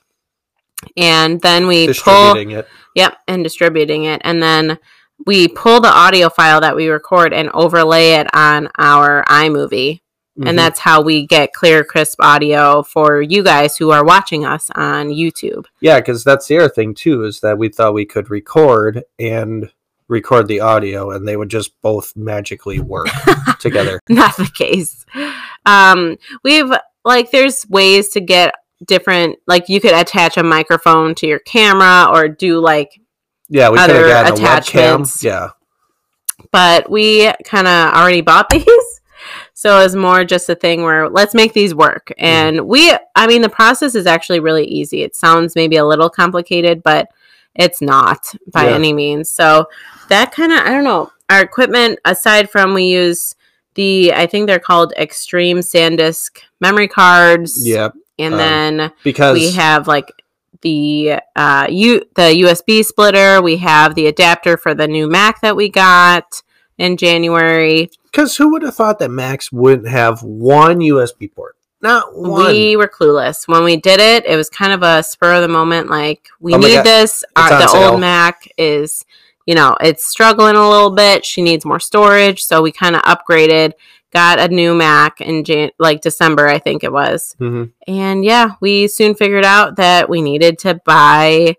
And 0.95 1.41
then 1.41 1.67
we 1.67 1.93
pull 1.93 2.37
it. 2.37 2.67
Yep, 2.95 3.17
and 3.27 3.43
distributing 3.43 4.05
it. 4.05 4.21
And 4.23 4.41
then 4.41 4.79
we 5.25 5.49
pull 5.49 5.81
the 5.81 5.89
audio 5.89 6.29
file 6.29 6.61
that 6.61 6.77
we 6.77 6.87
record 6.87 7.33
and 7.33 7.49
overlay 7.49 8.11
it 8.11 8.27
on 8.33 8.69
our 8.77 9.25
iMovie. 9.27 9.99
Mhm. 10.39 10.47
And 10.47 10.57
that's 10.57 10.79
how 10.79 11.01
we 11.01 11.27
get 11.27 11.51
clear, 11.51 11.83
crisp 11.83 12.21
audio 12.21 12.81
for 12.81 13.21
you 13.21 13.43
guys 13.43 13.75
who 13.75 13.91
are 13.91 14.05
watching 14.05 14.45
us 14.45 14.69
on 14.73 15.09
YouTube. 15.09 15.65
Yeah, 15.81 15.99
because 15.99 16.23
that's 16.23 16.47
the 16.47 16.59
other 16.59 16.69
thing 16.69 16.93
too 16.93 17.25
is 17.25 17.41
that 17.41 17.57
we 17.57 17.67
thought 17.67 17.93
we 17.93 18.05
could 18.05 18.29
record 18.29 19.03
and 19.19 19.69
record 20.07 20.47
the 20.47 20.61
audio, 20.61 21.11
and 21.11 21.27
they 21.27 21.37
would 21.37 21.49
just 21.49 21.71
both 21.81 22.15
magically 22.15 22.79
work 22.79 23.07
together. 23.59 24.01
Not 24.09 24.37
the 24.37 24.49
case. 24.53 25.05
Um, 25.65 26.17
we've 26.43 26.71
like 27.03 27.31
there's 27.31 27.67
ways 27.69 28.09
to 28.09 28.21
get 28.21 28.55
different 28.85 29.37
like 29.47 29.69
you 29.69 29.81
could 29.81 29.93
attach 29.93 30.37
a 30.37 30.43
microphone 30.43 31.15
to 31.15 31.27
your 31.27 31.39
camera 31.39 32.07
or 32.11 32.27
do 32.27 32.59
like 32.59 32.99
Yeah, 33.49 33.69
we 33.69 33.77
could 33.77 33.89
have 33.89 34.27
Other 34.27 34.31
a 34.31 34.33
attachments. 34.33 35.23
Yeah, 35.23 35.49
but 36.51 36.89
we 36.89 37.31
kind 37.43 37.67
of 37.67 37.93
already 37.93 38.21
bought 38.21 38.49
these. 38.51 39.01
So 39.53 39.79
it's 39.79 39.95
more 39.95 40.23
just 40.23 40.49
a 40.49 40.55
thing 40.55 40.83
where 40.83 41.09
let's 41.09 41.33
make 41.33 41.53
these 41.53 41.73
work. 41.73 42.13
And 42.19 42.67
we, 42.67 42.95
I 43.15 43.25
mean, 43.25 43.41
the 43.41 43.49
process 43.49 43.95
is 43.95 44.05
actually 44.05 44.39
really 44.39 44.65
easy. 44.65 45.01
It 45.01 45.15
sounds 45.15 45.55
maybe 45.55 45.77
a 45.77 45.85
little 45.85 46.11
complicated, 46.11 46.83
but 46.83 47.09
it's 47.57 47.81
not 47.81 48.33
by 48.51 48.65
Yeah. 48.65 48.75
any 48.75 48.93
means. 48.93 49.29
So 49.29 49.67
that 50.09 50.31
kind 50.31 50.51
of, 50.51 50.59
I 50.59 50.69
don't 50.69 50.83
know, 50.83 51.11
our 51.29 51.41
equipment, 51.41 51.99
aside 52.05 52.49
from 52.49 52.73
we 52.73 52.85
use 52.85 53.35
the, 53.75 54.13
I 54.13 54.25
think 54.27 54.47
they're 54.47 54.59
called 54.59 54.93
Extreme 54.97 55.57
SanDisk 55.59 56.39
memory 56.61 56.87
cards. 56.87 57.67
yeah, 57.67 57.89
And 58.17 58.35
um, 58.35 58.37
then 58.39 58.91
because 59.03 59.33
we 59.33 59.51
have 59.51 59.87
like 59.87 60.11
the 60.61 61.19
uh 61.35 61.67
u 61.69 62.01
the 62.15 62.41
USB 62.43 62.83
splitter. 62.83 63.41
We 63.43 63.57
have 63.57 63.93
the 63.93 64.07
adapter 64.07 64.57
for 64.57 64.73
the 64.73 64.87
new 64.87 65.07
Mac 65.07 65.41
that 65.41 65.55
we 65.55 65.69
got 65.69 66.41
in 66.79 66.97
January. 66.97 67.89
because 68.05 68.37
who 68.37 68.51
would 68.53 68.63
have 68.63 68.73
thought 68.75 68.97
that 68.99 69.11
Macs 69.11 69.51
wouldn't 69.51 69.87
have 69.89 70.23
one 70.23 70.79
USB 70.79 71.31
port? 71.31 71.56
Not 71.81 72.17
one. 72.17 72.51
We 72.53 72.75
were 72.75 72.87
clueless 72.87 73.47
when 73.47 73.63
we 73.63 73.77
did 73.77 73.99
it. 73.99 74.25
It 74.25 74.35
was 74.35 74.49
kind 74.49 74.73
of 74.73 74.81
a 74.83 75.03
spur 75.03 75.35
of 75.35 75.41
the 75.41 75.47
moment. 75.47 75.89
Like 75.89 76.27
we 76.39 76.53
Oh 76.53 76.57
need 76.57 76.75
God, 76.75 76.85
this. 76.85 77.23
Our, 77.35 77.49
the 77.49 77.67
sale. 77.67 77.91
old 77.91 78.01
Mac 78.01 78.47
is, 78.57 79.05
you 79.45 79.53
know, 79.55 79.75
it's 79.79 80.05
struggling 80.07 80.55
a 80.55 80.69
little 80.69 80.89
bit. 80.91 81.23
She 81.23 81.41
needs 81.41 81.65
more 81.65 81.79
storage, 81.79 82.43
so 82.43 82.61
we 82.61 82.71
kind 82.71 82.95
of 82.95 83.03
upgraded. 83.03 83.73
Got 84.11 84.39
a 84.39 84.47
new 84.47 84.73
Mac 84.73 85.21
in 85.21 85.43
Jan- 85.43 85.69
like 85.77 86.01
December, 86.01 86.47
I 86.47 86.57
think 86.59 86.83
it 86.83 86.91
was. 86.91 87.35
Mhm. 87.39 87.71
And 87.87 88.25
yeah, 88.25 88.51
we 88.61 88.87
soon 88.87 89.13
figured 89.15 89.45
out 89.45 89.75
that 89.75 90.09
we 90.09 90.21
needed 90.21 90.57
to 90.59 90.79
buy 90.85 91.55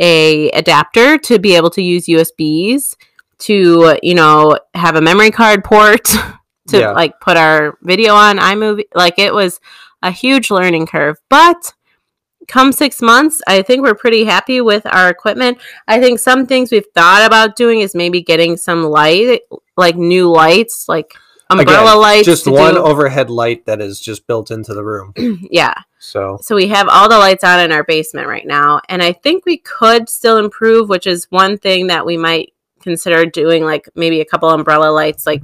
a 0.00 0.50
adapter 0.52 1.18
to 1.18 1.38
be 1.38 1.54
able 1.54 1.70
to 1.70 1.82
use 1.82 2.06
USBs 2.08 2.96
to, 3.40 3.98
you 4.02 4.14
know, 4.14 4.58
have 4.74 4.96
a 4.96 5.00
memory 5.00 5.30
card 5.30 5.62
port 5.62 6.10
to 6.70 6.78
Yeah. 6.78 6.92
like 6.92 7.20
put 7.20 7.36
our 7.36 7.76
video 7.82 8.14
on 8.14 8.38
iMovie. 8.38 8.84
Like 8.94 9.18
it 9.18 9.32
was 9.34 9.60
a 10.02 10.10
huge 10.10 10.50
learning 10.50 10.86
curve, 10.86 11.16
but 11.28 11.72
come 12.48 12.72
six 12.72 13.00
months, 13.00 13.40
I 13.46 13.62
think 13.62 13.82
we're 13.82 13.94
pretty 13.94 14.24
happy 14.24 14.60
with 14.60 14.84
our 14.86 15.08
equipment. 15.08 15.58
I 15.86 16.00
think 16.00 16.18
some 16.18 16.46
things 16.46 16.72
we've 16.72 16.86
thought 16.94 17.24
about 17.26 17.54
doing 17.54 17.80
is 17.80 17.94
maybe 17.94 18.22
getting 18.22 18.56
some 18.56 18.82
light, 18.84 19.42
like 19.76 19.96
new 19.96 20.28
lights, 20.30 20.88
like 20.88 21.14
umbrella 21.50 21.90
Again, 21.92 22.00
lights. 22.00 22.26
Just 22.26 22.46
one 22.48 22.74
do- 22.74 22.82
overhead 22.82 23.30
light 23.30 23.66
that 23.66 23.80
is 23.80 24.00
just 24.00 24.26
built 24.26 24.50
into 24.50 24.74
the 24.74 24.82
room. 24.84 25.12
yeah. 25.50 25.74
So 25.98 26.38
So 26.40 26.56
we 26.56 26.68
have 26.68 26.88
all 26.88 27.08
the 27.08 27.18
lights 27.18 27.44
on 27.44 27.60
in 27.60 27.72
our 27.72 27.84
basement 27.84 28.26
right 28.26 28.46
now. 28.46 28.80
And 28.88 29.02
I 29.02 29.12
think 29.12 29.44
we 29.46 29.58
could 29.58 30.08
still 30.08 30.38
improve, 30.38 30.88
which 30.88 31.06
is 31.06 31.26
one 31.30 31.58
thing 31.58 31.88
that 31.88 32.06
we 32.06 32.16
might 32.16 32.52
consider 32.80 33.26
doing, 33.26 33.64
like 33.64 33.88
maybe 33.94 34.20
a 34.20 34.24
couple 34.24 34.48
umbrella 34.48 34.90
lights, 34.90 35.26
like 35.26 35.42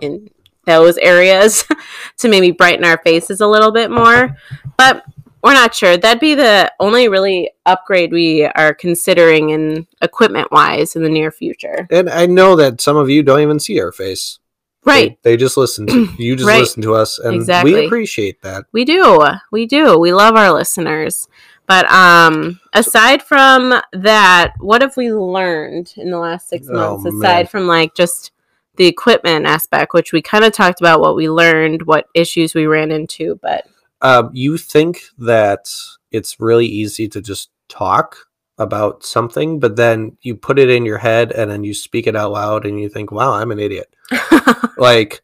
in 0.00 0.28
those 0.66 0.96
areas 0.98 1.64
to 2.18 2.28
maybe 2.28 2.50
brighten 2.50 2.84
our 2.84 2.98
faces 2.98 3.40
a 3.40 3.46
little 3.48 3.72
bit 3.72 3.90
more. 3.90 4.36
But 4.76 5.04
we're 5.42 5.54
not 5.54 5.74
sure. 5.74 5.96
That'd 5.96 6.20
be 6.20 6.34
the 6.34 6.72
only 6.78 7.08
really 7.08 7.50
upgrade 7.66 8.12
we 8.12 8.44
are 8.44 8.72
considering 8.74 9.50
in 9.50 9.86
equipment 10.00 10.52
wise 10.52 10.94
in 10.94 11.02
the 11.02 11.08
near 11.08 11.30
future. 11.32 11.88
and 11.90 12.08
I 12.08 12.26
know 12.26 12.54
that 12.56 12.80
some 12.80 12.96
of 12.96 13.10
you 13.10 13.22
don't 13.24 13.40
even 13.40 13.58
see 13.58 13.80
our 13.80 13.90
face. 13.92 14.38
Right. 14.84 15.16
They, 15.22 15.32
they 15.32 15.36
just 15.36 15.56
listen 15.56 15.86
to 15.88 16.08
you 16.18 16.36
just 16.36 16.46
Right. 16.48 16.60
listen 16.60 16.82
to 16.82 16.94
us 16.94 17.18
and 17.18 17.34
Exactly. 17.36 17.72
we 17.74 17.86
appreciate 17.86 18.42
that. 18.42 18.64
We 18.72 18.84
do. 18.84 19.20
We 19.50 19.66
do. 19.66 19.98
We 19.98 20.12
love 20.12 20.36
our 20.36 20.52
listeners. 20.52 21.28
But 21.66 21.90
um 21.90 22.60
aside 22.72 23.22
from 23.22 23.80
that, 23.92 24.54
what 24.58 24.82
have 24.82 24.96
we 24.96 25.12
learned 25.12 25.92
in 25.96 26.10
the 26.10 26.18
last 26.18 26.48
6 26.48 26.66
Oh, 26.70 26.98
months 26.98 27.04
aside 27.06 27.20
man. 27.36 27.46
from 27.46 27.66
like 27.66 27.94
just 27.94 28.30
the 28.76 28.86
equipment 28.86 29.46
aspect, 29.46 29.92
which 29.92 30.12
we 30.12 30.22
kind 30.22 30.44
of 30.44 30.52
talked 30.52 30.80
about 30.80 31.00
what 31.00 31.16
we 31.16 31.28
learned, 31.28 31.82
what 31.82 32.06
issues 32.14 32.54
we 32.54 32.66
ran 32.66 32.90
into, 32.90 33.38
but 33.42 33.66
Um, 34.00 34.30
you 34.32 34.56
think 34.56 35.02
that 35.18 35.68
it's 36.10 36.40
really 36.40 36.66
easy 36.66 37.06
to 37.08 37.20
just 37.20 37.50
talk 37.68 38.16
about 38.58 39.04
something, 39.04 39.60
but 39.60 39.76
then 39.76 40.16
you 40.22 40.34
put 40.34 40.58
it 40.58 40.70
in 40.70 40.84
your 40.84 40.98
head 40.98 41.30
and 41.32 41.50
then 41.50 41.62
you 41.62 41.72
speak 41.72 42.06
it 42.06 42.16
out 42.16 42.32
loud 42.32 42.66
and 42.66 42.80
you 42.80 42.88
think, 42.88 43.12
"Wow, 43.12 43.34
I'm 43.34 43.52
an 43.52 43.60
idiot." 43.60 43.94
like 44.76 45.22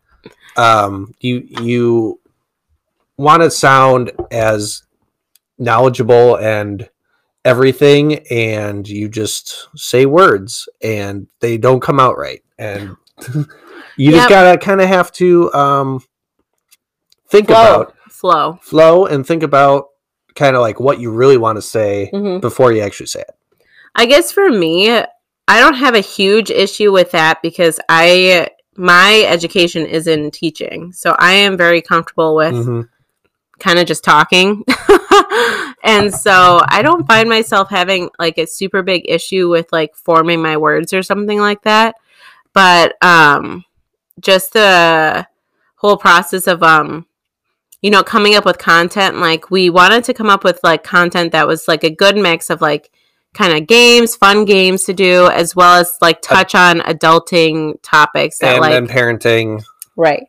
um 0.56 1.12
you 1.20 1.46
you 1.60 2.20
want 3.16 3.42
to 3.42 3.50
sound 3.50 4.12
as 4.30 4.82
knowledgeable 5.58 6.36
and 6.36 6.88
everything 7.44 8.18
and 8.30 8.88
you 8.88 9.08
just 9.08 9.68
say 9.76 10.06
words 10.06 10.68
and 10.82 11.26
they 11.40 11.56
don't 11.56 11.80
come 11.80 11.98
out 11.98 12.16
right 12.16 12.42
and 12.58 12.96
you 13.96 14.10
just 14.12 14.28
gotta 14.28 14.58
kind 14.58 14.80
of 14.80 14.88
have 14.88 15.10
to 15.12 15.52
um 15.54 16.00
think 17.28 17.46
flow. 17.48 17.54
about 17.82 17.94
flow. 18.10 18.58
flow 18.62 19.06
and 19.06 19.26
think 19.26 19.42
about 19.42 19.86
kind 20.34 20.54
of 20.56 20.62
like 20.62 20.78
what 20.80 21.00
you 21.00 21.10
really 21.10 21.36
want 21.36 21.56
to 21.56 21.62
say 21.62 22.10
Mhm. 22.12 22.40
before 22.40 22.72
you 22.72 22.80
actually 22.80 23.06
say 23.06 23.20
it 23.20 23.34
I 23.94 24.06
guess 24.06 24.30
for 24.30 24.48
me, 24.50 24.90
I 24.90 25.60
don't 25.60 25.74
have 25.74 25.94
a 25.96 26.00
huge 26.00 26.50
issue 26.50 26.92
with 26.92 27.10
that 27.12 27.42
because 27.42 27.80
I 27.88 28.48
my 28.76 29.24
education 29.26 29.84
is 29.86 30.06
in 30.06 30.30
teaching. 30.30 30.92
So 30.92 31.16
I 31.18 31.32
am 31.32 31.56
very 31.56 31.80
comfortable 31.82 32.36
with 32.36 32.54
Mhm. 32.54 32.88
kind 33.58 33.78
of 33.80 33.86
just 33.86 34.04
talking. 34.04 34.62
and 35.82 36.14
so 36.14 36.60
I 36.68 36.80
don't 36.82 37.06
find 37.08 37.28
myself 37.28 37.70
having 37.70 38.10
like 38.20 38.38
a 38.38 38.46
super 38.46 38.82
big 38.82 39.02
issue 39.08 39.48
with 39.50 39.66
like 39.72 39.96
forming 39.96 40.40
my 40.40 40.56
words 40.58 40.92
or 40.92 41.02
something 41.02 41.40
like 41.40 41.62
that. 41.62 41.96
But 42.58 42.96
um 43.04 43.64
just 44.20 44.52
the 44.52 45.28
whole 45.76 45.96
process 45.96 46.48
of 46.48 46.60
um 46.60 47.06
you 47.82 47.88
know 47.88 48.02
coming 48.02 48.34
up 48.34 48.44
with 48.44 48.58
content 48.58 49.18
like 49.18 49.48
we 49.48 49.70
wanted 49.70 50.02
to 50.02 50.12
come 50.12 50.28
up 50.28 50.42
with 50.42 50.58
like 50.64 50.82
content 50.82 51.30
that 51.30 51.46
was 51.46 51.68
like 51.68 51.84
a 51.84 51.90
good 51.90 52.16
mix 52.16 52.50
of 52.50 52.60
like 52.60 52.90
kind 53.32 53.56
of 53.56 53.68
games, 53.68 54.16
fun 54.16 54.44
games 54.44 54.82
to 54.82 54.92
do 54.92 55.28
as 55.28 55.54
well 55.54 55.78
as 55.80 55.96
like 56.00 56.20
touch 56.20 56.56
on 56.56 56.80
adulting 56.80 57.78
topics 57.82 58.38
that 58.38 58.54
and 58.54 58.60
like 58.60 58.72
then 58.72 58.88
parenting 58.88 59.62
Right. 59.94 60.24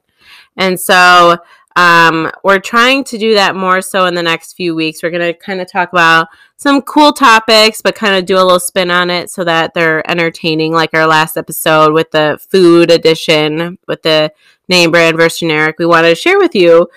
And 0.55 0.79
so 0.79 1.39
um, 1.75 2.29
we're 2.43 2.59
trying 2.59 3.03
to 3.05 3.17
do 3.17 3.35
that 3.35 3.55
more 3.55 3.81
so 3.81 4.05
in 4.05 4.13
the 4.15 4.23
next 4.23 4.53
few 4.53 4.75
weeks. 4.75 5.01
We're 5.01 5.11
going 5.11 5.33
to 5.33 5.39
kind 5.39 5.61
of 5.61 5.71
talk 5.71 5.91
about 5.93 6.27
some 6.57 6.81
cool 6.81 7.13
topics, 7.13 7.81
but 7.81 7.95
kind 7.95 8.15
of 8.15 8.25
do 8.25 8.35
a 8.35 8.43
little 8.43 8.59
spin 8.59 8.91
on 8.91 9.09
it 9.09 9.29
so 9.29 9.43
that 9.45 9.73
they're 9.73 10.09
entertaining, 10.09 10.73
like 10.73 10.93
our 10.93 11.05
last 11.07 11.37
episode 11.37 11.93
with 11.93 12.11
the 12.11 12.37
food 12.49 12.91
edition 12.91 13.77
with 13.87 14.01
the 14.01 14.31
name 14.67 14.91
brand 14.91 15.15
versus 15.15 15.39
generic. 15.39 15.77
We 15.79 15.85
want 15.85 16.05
to 16.05 16.15
share 16.15 16.37
with 16.39 16.55
you 16.55 16.87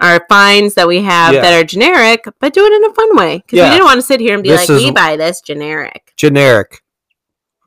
our 0.00 0.24
finds 0.30 0.74
that 0.74 0.88
we 0.88 1.02
have 1.02 1.34
Yeah. 1.34 1.42
that 1.42 1.52
are 1.52 1.64
generic, 1.64 2.24
but 2.38 2.54
do 2.54 2.64
it 2.64 2.72
in 2.72 2.84
a 2.90 2.94
fun 2.94 3.16
way. 3.16 3.38
Because 3.38 3.58
Yeah. 3.58 3.64
we 3.64 3.70
didn't 3.74 3.84
want 3.84 3.98
to 3.98 4.02
sit 4.06 4.20
here 4.20 4.34
and 4.34 4.42
be 4.42 4.48
This 4.48 4.68
like, 4.68 4.78
we 4.78 4.90
buy 4.90 5.16
this 5.16 5.40
generic. 5.42 6.12
generic 6.16 6.82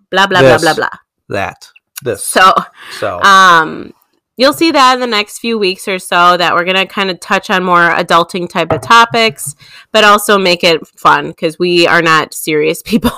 Blah, 0.09 0.25
blah, 0.27 0.41
This. 0.41 0.61
blah, 0.61 0.73
blah, 0.73 0.87
blah. 0.89 0.99
that 1.37 1.69
this 2.03 2.25
So 2.25 2.53
so 2.99 3.21
um 3.21 3.93
you'll 4.37 4.53
see 4.53 4.71
that 4.71 4.95
in 4.95 4.99
the 4.99 5.07
next 5.07 5.39
few 5.39 5.57
weeks 5.57 5.87
or 5.87 5.99
so 5.99 6.37
that 6.37 6.53
we're 6.53 6.63
going 6.63 6.75
to 6.75 6.85
kind 6.85 7.09
of 7.09 7.19
touch 7.19 7.49
on 7.49 7.63
more 7.63 7.89
adulting 7.89 8.49
type 8.49 8.71
of 8.71 8.81
topics 8.81 9.55
but 9.91 10.03
also 10.03 10.37
make 10.37 10.63
it 10.63 10.85
fun 10.87 11.29
because 11.29 11.59
we 11.59 11.87
are 11.87 12.01
not 12.01 12.33
serious 12.33 12.81
people 12.85 13.11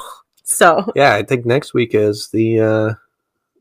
so. 0.44 0.92
Yeah 0.96 1.14
i 1.16 1.24
think 1.24 1.46
next 1.46 1.74
week 1.74 1.94
is 1.94 2.30
the 2.30 2.60
uh 2.60 2.94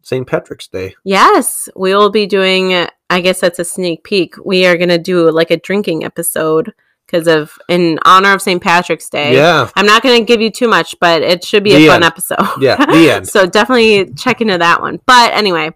st 0.03 0.27
patrick's 0.27 0.69
day. 0.69 0.95
Yes 1.05 1.69
we 1.75 1.95
will 1.95 2.11
be 2.11 2.27
doing 2.27 2.87
i 3.11 3.21
guess 3.21 3.41
that's 3.41 3.59
a 3.59 3.65
sneak 3.65 4.05
peek. 4.05 4.35
We 4.45 4.67
are 4.67 4.77
going 4.77 4.91
to 4.91 4.99
do 4.99 5.31
like 5.31 5.51
a 5.51 5.57
drinking 5.57 6.05
episode 6.05 6.73
because 7.07 7.27
of 7.27 7.59
in 7.69 7.99
honor 8.05 8.33
of 8.33 8.43
st 8.43 8.63
patrick's 8.63 9.09
day. 9.09 9.35
Yeah. 9.35 9.71
I'm 9.77 9.87
not 9.87 10.03
going 10.03 10.19
to 10.19 10.25
give 10.25 10.41
you 10.41 10.51
too 10.51 10.69
much 10.69 10.95
but 11.01 11.23
it 11.23 11.45
should 11.45 11.65
be 11.65 11.75
a 11.75 11.79
The 11.79 11.87
fun 11.87 12.03
episode. 12.03 12.61
Yeah 12.61 12.85
the 12.85 13.11
end. 13.11 13.29
So 13.35 13.47
definitely 13.47 14.13
check 14.15 14.41
into 14.41 14.59
that 14.59 14.81
one. 14.81 15.01
But 15.07 15.33
anyway, 15.33 15.71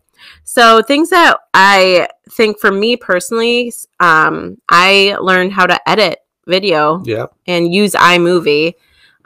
so 0.49 0.81
things 0.81 1.11
that 1.11 1.37
I 1.53 2.09
think 2.31 2.59
for 2.59 2.73
me 2.73 2.97
personally, 2.97 3.71
um, 4.01 4.57
I 4.67 5.15
learned 5.21 5.53
how 5.53 5.67
to 5.67 5.79
edit 5.87 6.21
video 6.47 7.03
yeah 7.05 7.27
and 7.47 7.75
use 7.75 7.93
iMovie. 7.93 8.73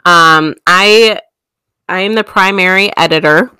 Um, 0.03 0.55
I 0.67 1.21
I 1.87 2.01
am 2.01 2.15
the 2.15 2.25
primary 2.25 2.91
editor, 2.97 3.51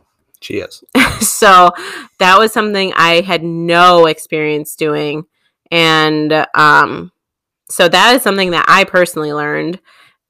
she 0.41 0.55
is 0.55 0.84
so 1.22 1.72
that 2.20 2.38
was 2.38 2.51
something 2.51 2.91
I 2.98 3.22
had 3.22 3.46
no 3.46 4.08
experience 4.08 4.75
doing, 4.75 5.24
and 5.72 6.46
um, 6.55 7.13
so 7.70 7.88
that 7.88 8.13
is 8.17 8.24
something 8.24 8.51
that 8.51 8.65
I 8.67 8.84
personally 8.84 9.32
learned. 9.32 9.79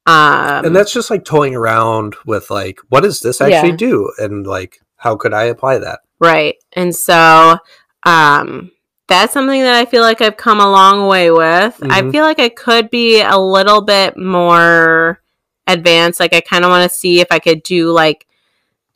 Um, 0.06 0.66
and 0.66 0.76
that's 0.76 0.92
just 0.92 1.10
like 1.10 1.24
toying 1.24 1.56
around 1.56 2.14
with 2.26 2.48
like 2.48 2.78
what 2.90 3.00
does 3.00 3.22
this 3.22 3.40
actually 3.40 3.70
Yeah. 3.70 3.76
do 3.76 4.12
and 4.18 4.46
like 4.46 4.80
how 4.96 5.16
could 5.16 5.32
i 5.34 5.44
apply 5.44 5.78
that 5.78 6.00
Right. 6.24 6.56
And 6.72 6.94
so 6.94 7.56
um 8.04 8.70
that's 9.06 9.34
something 9.34 9.60
that 9.60 9.74
I 9.74 9.84
feel 9.84 10.02
like 10.02 10.22
I've 10.22 10.36
come 10.38 10.60
a 10.60 10.70
long 10.70 11.06
way 11.06 11.30
with. 11.30 11.78
I 11.82 12.00
Mhm. 12.02 12.10
feel 12.10 12.24
like 12.24 12.40
I 12.40 12.48
could 12.48 12.88
be 12.90 13.20
a 13.20 13.36
little 13.38 13.82
bit 13.82 14.16
more 14.16 15.20
advanced. 15.66 16.20
Like 16.20 16.32
I 16.34 16.40
kind 16.40 16.64
of 16.64 16.70
want 16.70 16.90
to 16.90 16.96
see 16.96 17.20
if 17.20 17.28
I 17.30 17.38
could 17.38 17.62
do 17.62 17.90
like 17.90 18.26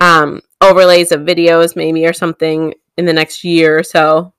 um 0.00 0.40
overlays 0.60 1.12
of 1.12 1.20
videos 1.20 1.76
maybe 1.76 2.06
or 2.06 2.12
something 2.12 2.74
in 2.96 3.04
the 3.04 3.12
next 3.12 3.44
year 3.44 3.78
or 3.78 3.82
so 3.82 4.32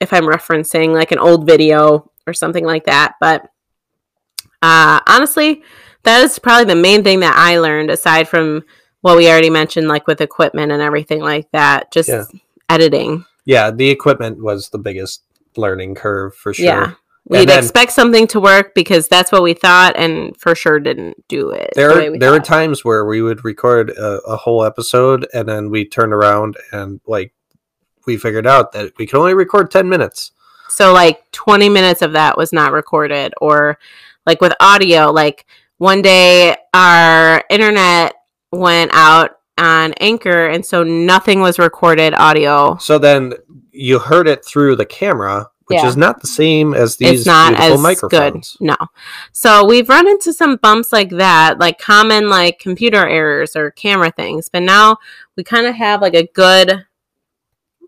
if 0.00 0.12
I'm 0.12 0.24
referencing 0.24 0.94
like 0.94 1.12
an 1.12 1.18
old 1.18 1.44
video 1.46 2.10
or 2.26 2.32
something 2.32 2.64
like 2.64 2.84
that. 2.84 3.14
But 3.20 3.46
uh 4.62 5.00
honestly, 5.06 5.62
that 6.04 6.22
is 6.22 6.38
probably 6.38 6.64
the 6.66 6.80
main 6.80 7.02
thing 7.02 7.20
that 7.20 7.34
I 7.36 7.58
learned 7.58 7.90
aside 7.90 8.28
from 8.28 8.62
what 9.02 9.16
we 9.16 9.28
already 9.28 9.50
mentioned 9.50 9.88
like 9.88 10.06
with 10.06 10.20
equipment 10.20 10.72
and 10.72 10.82
everything 10.82 11.20
like 11.20 11.50
that. 11.52 11.90
Just 11.90 12.08
Yeah. 12.08 12.24
editing. 12.68 13.24
yeah 13.46 13.70
the 13.70 13.88
equipment 13.90 14.42
was 14.42 14.68
the 14.68 14.78
biggest 14.78 15.22
learning 15.56 15.94
curve 15.94 16.34
for 16.34 16.52
sure 16.54 16.64
Yeah. 16.64 16.92
We'd 17.26 17.48
then- 17.48 17.58
expect 17.58 17.92
something 17.92 18.26
to 18.28 18.40
work 18.40 18.74
because 18.74 19.08
that's 19.08 19.30
what 19.32 19.42
we 19.42 19.54
thought 19.54 19.94
and 19.96 20.36
for 20.38 20.54
sure 20.54 20.78
didn't 20.78 21.26
do 21.28 21.50
it. 21.50 21.70
the 21.74 21.80
there 21.80 22.12
we 22.12 22.18
there 22.18 22.30
were 22.32 22.40
times 22.40 22.84
where 22.84 23.04
we 23.04 23.22
would 23.22 23.44
record 23.44 23.90
a, 23.90 24.20
a 24.26 24.36
whole 24.36 24.64
episode 24.64 25.26
and 25.32 25.48
then 25.48 25.70
we 25.70 25.84
turned 25.84 26.12
around 26.12 26.56
and 26.72 27.00
like 27.06 27.32
we 28.06 28.16
figured 28.16 28.46
out 28.46 28.72
that 28.72 28.92
we 28.98 29.06
could 29.06 29.18
only 29.18 29.34
record 29.34 29.70
10 29.70 29.88
minutes 29.88 30.32
So 30.68 30.92
like 30.92 31.30
20 31.32 31.68
minutes 31.68 32.02
of 32.02 32.12
that 32.12 32.36
was 32.36 32.52
not 32.52 32.72
recorded 32.72 33.32
or 33.40 33.78
like 34.26 34.40
with 34.40 34.52
audio 34.60 35.10
like 35.10 35.46
one 35.78 36.02
day 36.02 36.56
our 36.74 37.42
internet 37.50 38.14
went 38.52 38.90
out 38.94 39.32
on 39.58 39.92
Anchor 40.00 40.46
and 40.48 40.64
so 40.64 40.82
nothing 40.82 41.40
was 41.40 41.58
recorded 41.58 42.14
audio. 42.14 42.76
so 42.78 42.98
then 42.98 43.34
you 43.72 43.98
heard 43.98 44.26
it 44.26 44.44
through 44.44 44.76
the 44.76 44.86
camera 44.86 45.48
which 45.66 45.78
Yeah. 45.78 45.86
is 45.86 45.96
not 45.96 46.20
the 46.20 46.26
same 46.26 46.74
as 46.74 46.96
these 46.96 47.20
it's 47.20 47.26
not 47.26 47.50
beautiful 47.50 47.74
as 47.74 47.80
microphones 47.80 48.56
good. 48.58 48.66
No. 48.66 48.76
So 49.30 49.64
we've 49.64 49.88
run 49.88 50.08
into 50.08 50.32
some 50.32 50.56
bumps 50.56 50.92
like 50.92 51.10
that, 51.10 51.60
like 51.60 51.78
common 51.78 52.28
like 52.28 52.58
computer 52.58 53.06
errors 53.06 53.54
or 53.54 53.70
camera 53.70 54.10
things. 54.10 54.48
But 54.48 54.64
now 54.64 54.96
we 55.36 55.44
kind 55.44 55.66
of 55.68 55.76
have 55.76 56.00
like 56.00 56.14
a 56.14 56.26
good 56.34 56.84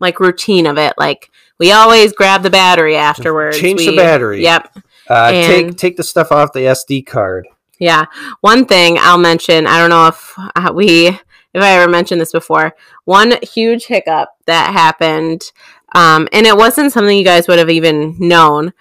like 0.00 0.20
routine 0.20 0.66
of 0.68 0.78
it. 0.78 0.94
Like 0.96 1.28
we 1.58 1.72
always 1.72 2.12
grab 2.12 2.44
the 2.44 2.50
battery 2.50 2.94
afterwards. 2.94 3.58
change 3.58 3.80
the 3.80 3.96
battery. 3.96 4.42
Yep. 4.42 4.76
uh, 5.08 5.32
take 5.32 5.76
take 5.76 5.96
the 5.96 6.04
stuff 6.04 6.30
off 6.30 6.52
the 6.52 6.60
sd 6.60 7.04
card 7.04 7.48
Yeah. 7.82 8.04
One 8.42 8.64
thing 8.64 8.96
I'll 9.00 9.18
mention, 9.18 9.66
I 9.66 9.76
don't 9.80 9.90
know 9.90 10.06
if 10.06 10.34
uh, 10.38 10.72
we 10.72 11.08
if 11.08 11.20
I 11.60 11.72
ever 11.72 11.90
mentioned 11.90 12.20
this 12.20 12.30
before. 12.30 12.76
One 13.06 13.34
huge 13.42 13.86
hiccup 13.86 14.28
that 14.46 14.72
happened 14.72 15.50
um, 15.92 16.28
and 16.32 16.46
it 16.46 16.56
wasn't 16.56 16.92
something 16.92 17.18
you 17.18 17.24
guys 17.24 17.48
would 17.48 17.58
have 17.58 17.70
even 17.70 18.14
known. 18.20 18.72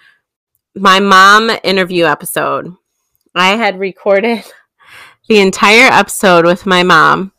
My 0.76 1.00
mom 1.00 1.50
interview 1.64 2.04
episode. 2.04 2.76
I 3.34 3.56
had 3.56 3.80
recorded 3.80 4.44
the 5.28 5.40
entire 5.40 5.90
episode 5.92 6.44
with 6.44 6.64
my 6.64 6.84
mom 6.84 7.32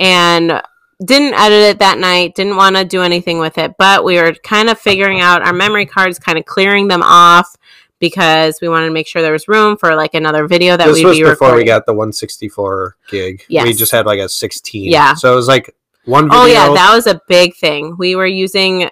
and 0.00 0.60
didn't 1.04 1.34
edit 1.34 1.60
it 1.60 1.78
that 1.78 1.98
night, 1.98 2.34
didn't 2.34 2.56
want 2.56 2.74
to 2.74 2.84
do 2.84 3.02
anything 3.02 3.38
with 3.38 3.58
it, 3.58 3.76
but 3.78 4.02
we 4.02 4.20
were 4.20 4.34
kind 4.42 4.68
of 4.68 4.80
figuring 4.80 5.20
out 5.20 5.42
our 5.42 5.52
memory 5.52 5.86
cards, 5.86 6.18
kind 6.18 6.36
of 6.36 6.46
clearing 6.46 6.88
them 6.88 7.02
off 7.04 7.56
because 7.98 8.58
we 8.60 8.68
wanted 8.68 8.86
to 8.86 8.92
make 8.92 9.06
sure 9.06 9.22
there 9.22 9.32
was 9.32 9.48
room 9.48 9.76
for 9.76 9.94
like 9.94 10.14
another 10.14 10.46
video 10.46 10.76
that 10.76 10.86
this 10.86 10.96
we'd 10.96 11.06
was 11.06 11.16
be 11.16 11.22
before 11.22 11.32
recording. 11.32 11.56
we 11.56 11.64
got 11.64 11.86
the 11.86 11.92
164 11.92 12.96
gig. 13.08 13.44
We 13.48 13.72
just 13.72 13.92
had 13.92 14.06
like 14.06 14.20
a 14.20 14.28
16. 14.28 14.90
Yeah. 14.90 15.14
So 15.14 15.32
it 15.32 15.36
was 15.36 15.48
like 15.48 15.74
one 16.04 16.24
video. 16.28 16.38
Oh 16.38 16.46
yeah, 16.46 16.72
that 16.74 16.94
was 16.94 17.06
a 17.06 17.20
big 17.28 17.56
thing. 17.56 17.96
We 17.98 18.16
were 18.16 18.26
using 18.26 18.90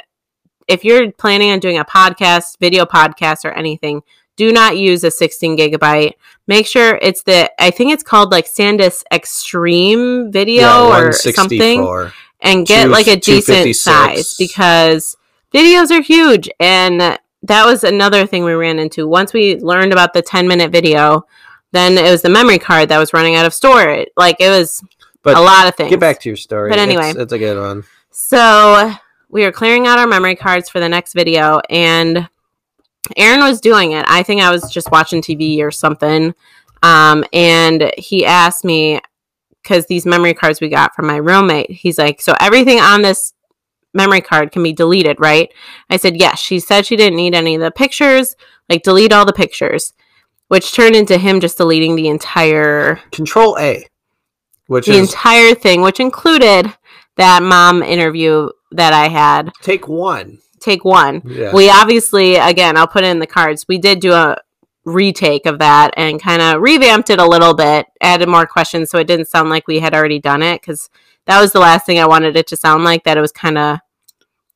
if 0.68 0.84
you're 0.84 1.12
planning 1.12 1.50
on 1.50 1.58
doing 1.58 1.78
a 1.78 1.84
podcast, 1.84 2.58
video 2.58 2.84
podcast 2.84 3.44
or 3.44 3.52
anything, 3.52 4.02
do 4.36 4.52
not 4.52 4.76
use 4.76 5.04
a 5.04 5.10
16 5.10 5.56
gigabyte. 5.56 6.14
Make 6.46 6.66
sure 6.66 6.98
it's 7.00 7.22
the 7.22 7.50
I 7.62 7.70
think 7.70 7.92
it's 7.92 8.02
called 8.02 8.30
like 8.30 8.46
SanDisk 8.46 9.02
Extreme 9.12 10.32
Video 10.32 10.62
yeah, 10.62 10.98
or 10.98 11.12
something 11.12 12.10
and 12.40 12.66
get 12.66 12.84
Two- 12.84 12.90
like 12.90 13.06
a 13.06 13.16
decent 13.16 13.76
size 13.76 14.34
because 14.38 15.16
videos 15.52 15.90
are 15.90 16.02
huge 16.02 16.48
and 16.58 17.18
that 17.44 17.66
was 17.66 17.84
another 17.84 18.26
thing 18.26 18.44
we 18.44 18.52
ran 18.52 18.78
into. 18.78 19.06
Once 19.06 19.32
we 19.32 19.56
learned 19.58 19.92
about 19.92 20.12
the 20.12 20.22
10 20.22 20.48
minute 20.48 20.72
video, 20.72 21.26
then 21.72 21.98
it 21.98 22.10
was 22.10 22.22
the 22.22 22.30
memory 22.30 22.58
card 22.58 22.88
that 22.88 22.98
was 22.98 23.12
running 23.12 23.34
out 23.34 23.46
of 23.46 23.52
storage. 23.52 24.08
Like 24.16 24.36
it 24.40 24.48
was 24.48 24.82
But 25.22 25.36
a 25.36 25.40
lot 25.40 25.68
of 25.68 25.74
things. 25.74 25.90
Get 25.90 26.00
back 26.00 26.20
to 26.20 26.28
your 26.28 26.36
story. 26.36 26.70
But 26.70 26.78
anyway. 26.78 27.10
it's, 27.10 27.18
it's 27.18 27.32
a 27.32 27.38
good 27.38 27.58
one. 27.58 27.84
So 28.10 28.92
we 29.28 29.42
were 29.42 29.52
clearing 29.52 29.86
out 29.86 29.98
our 29.98 30.06
memory 30.06 30.36
cards 30.36 30.68
for 30.68 30.80
the 30.80 30.88
next 30.88 31.12
video, 31.12 31.60
and 31.68 32.28
Aaron 33.16 33.40
was 33.40 33.60
doing 33.60 33.92
it. 33.92 34.04
I 34.08 34.22
think 34.22 34.40
I 34.40 34.50
was 34.50 34.70
just 34.72 34.90
watching 34.90 35.20
TV 35.20 35.60
or 35.60 35.70
something. 35.70 36.34
Um, 36.82 37.24
and 37.32 37.90
he 37.98 38.24
asked 38.24 38.64
me, 38.64 39.00
because 39.62 39.86
these 39.86 40.06
memory 40.06 40.34
cards 40.34 40.60
we 40.60 40.68
got 40.68 40.94
from 40.94 41.06
my 41.06 41.16
roommate, 41.16 41.70
he's 41.70 41.98
like, 41.98 42.20
So 42.20 42.34
everything 42.40 42.78
on 42.78 43.02
this 43.02 43.33
memory 43.94 44.20
card 44.20 44.52
can 44.52 44.62
be 44.62 44.72
deleted, 44.72 45.18
right? 45.20 45.50
I 45.88 45.96
said, 45.96 46.16
Yes. 46.18 46.40
She 46.40 46.60
said 46.60 46.84
she 46.86 46.96
didn't 46.96 47.16
need 47.16 47.34
any 47.34 47.54
of 47.54 47.60
the 47.60 47.70
pictures, 47.70 48.36
like, 48.68 48.82
delete 48.82 49.12
all 49.12 49.24
the 49.24 49.32
pictures, 49.32 49.92
which 50.48 50.72
turned 50.74 50.96
into 50.96 51.16
him 51.18 51.40
just 51.40 51.56
deleting 51.56 51.96
the 51.96 52.08
entire 52.08 52.96
Control 53.12 53.56
A, 53.58 53.86
which 54.66 54.86
the 54.86 54.92
is 54.92 55.10
entire 55.10 55.54
thing, 55.54 55.80
which 55.82 56.00
included 56.00 56.72
that 57.16 57.42
mom 57.42 57.82
interview 57.82 58.48
that 58.72 58.92
I 58.92 59.08
had. 59.08 59.52
take 59.62 59.86
one. 59.88 60.38
Take 60.60 60.84
one. 60.84 61.20
Yeah. 61.26 61.52
We 61.54 61.68
obviously, 61.70 62.36
again, 62.36 62.76
I'll 62.76 62.86
put 62.86 63.04
it 63.04 63.08
in 63.08 63.18
the 63.18 63.26
cards. 63.26 63.66
We 63.68 63.76
did 63.78 64.00
do 64.00 64.12
a 64.12 64.38
retake 64.86 65.44
of 65.46 65.58
that 65.58 65.92
and 65.96 66.20
kind 66.20 66.40
of 66.42 66.60
revamped 66.62 67.10
it 67.10 67.18
a 67.18 67.26
little 67.26 67.54
bit, 67.54 67.86
added 68.00 68.28
more 68.28 68.46
questions 68.46 68.90
so 68.90 68.98
it 68.98 69.06
didn't 69.06 69.26
sound 69.28 69.50
like 69.50 69.66
we 69.68 69.78
had 69.80 69.94
already 69.94 70.18
done 70.18 70.42
it 70.42 70.60
because 70.60 70.88
that 71.26 71.40
was 71.40 71.52
the 71.52 71.60
last 71.60 71.86
thing 71.86 71.98
I 71.98 72.06
wanted 72.06 72.36
it 72.36 72.46
to 72.48 72.56
sound 72.56 72.84
like 72.84 73.04
that 73.04 73.16
it 73.16 73.20
was 73.20 73.32
kind 73.32 73.58
of 73.58 73.78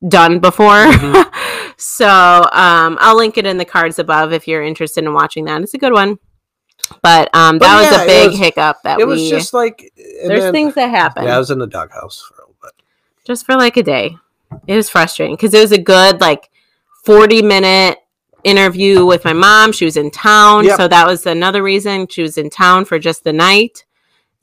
done 0.07 0.39
before. 0.39 0.85
Mhm. 0.87 1.33
so 1.77 2.07
um, 2.53 2.99
I'll 3.01 3.17
link 3.17 3.39
it 3.39 3.47
in 3.47 3.57
the 3.59 3.65
cards 3.65 3.99
above 3.99 4.33
if 4.33 4.47
you're 4.47 4.63
interested 4.63 5.05
in 5.05 5.13
watching 5.15 5.45
that. 5.47 5.63
It's 5.63 5.75
a 5.75 5.79
good 5.79 5.93
one. 5.93 6.19
But 7.03 7.35
um, 7.35 7.59
But 7.59 7.67
that 7.67 7.81
was 7.81 7.91
yeah, 7.91 8.03
a 8.03 8.07
big 8.07 8.31
was- 8.31 8.39
hiccup 8.39 8.77
that 8.85 9.01
it 9.01 9.07
we. 9.07 9.13
was 9.15 9.29
just 9.29 9.53
like 9.53 9.91
there's 10.27 10.41
then- 10.41 10.53
things 10.53 10.75
that 10.75 10.91
happen. 10.91 11.25
Yeah, 11.25 11.37
I 11.37 11.39
was 11.39 11.51
in 11.51 11.59
the 11.59 11.67
doghouse 11.67 12.21
for 12.23 12.35
a 12.35 12.39
little 12.47 12.57
bit. 12.63 12.73
just 13.27 13.45
for 13.47 13.57
like 13.57 13.77
a 13.77 13.83
day. 13.83 14.17
It 14.67 14.77
was 14.77 14.89
frustrating 14.89 15.37
because 15.37 15.53
it 15.53 15.61
was 15.61 15.73
a 15.73 15.79
good 15.83 16.21
like 16.21 16.49
40 17.05 17.43
minute 17.43 17.99
interview 18.45 19.05
with 19.05 19.25
my 19.25 19.33
mom. 19.35 19.73
She 19.73 19.85
was 19.85 19.97
in 19.99 20.11
town. 20.11 20.65
Yep. 20.65 20.77
So 20.79 20.89
that 20.89 21.07
was 21.07 21.27
another 21.27 21.63
reason 21.63 22.07
she 22.09 22.23
was 22.23 22.39
in 22.39 22.49
town 22.49 22.85
for 22.87 22.99
just 22.99 23.25
the 23.25 23.33
night. 23.33 23.85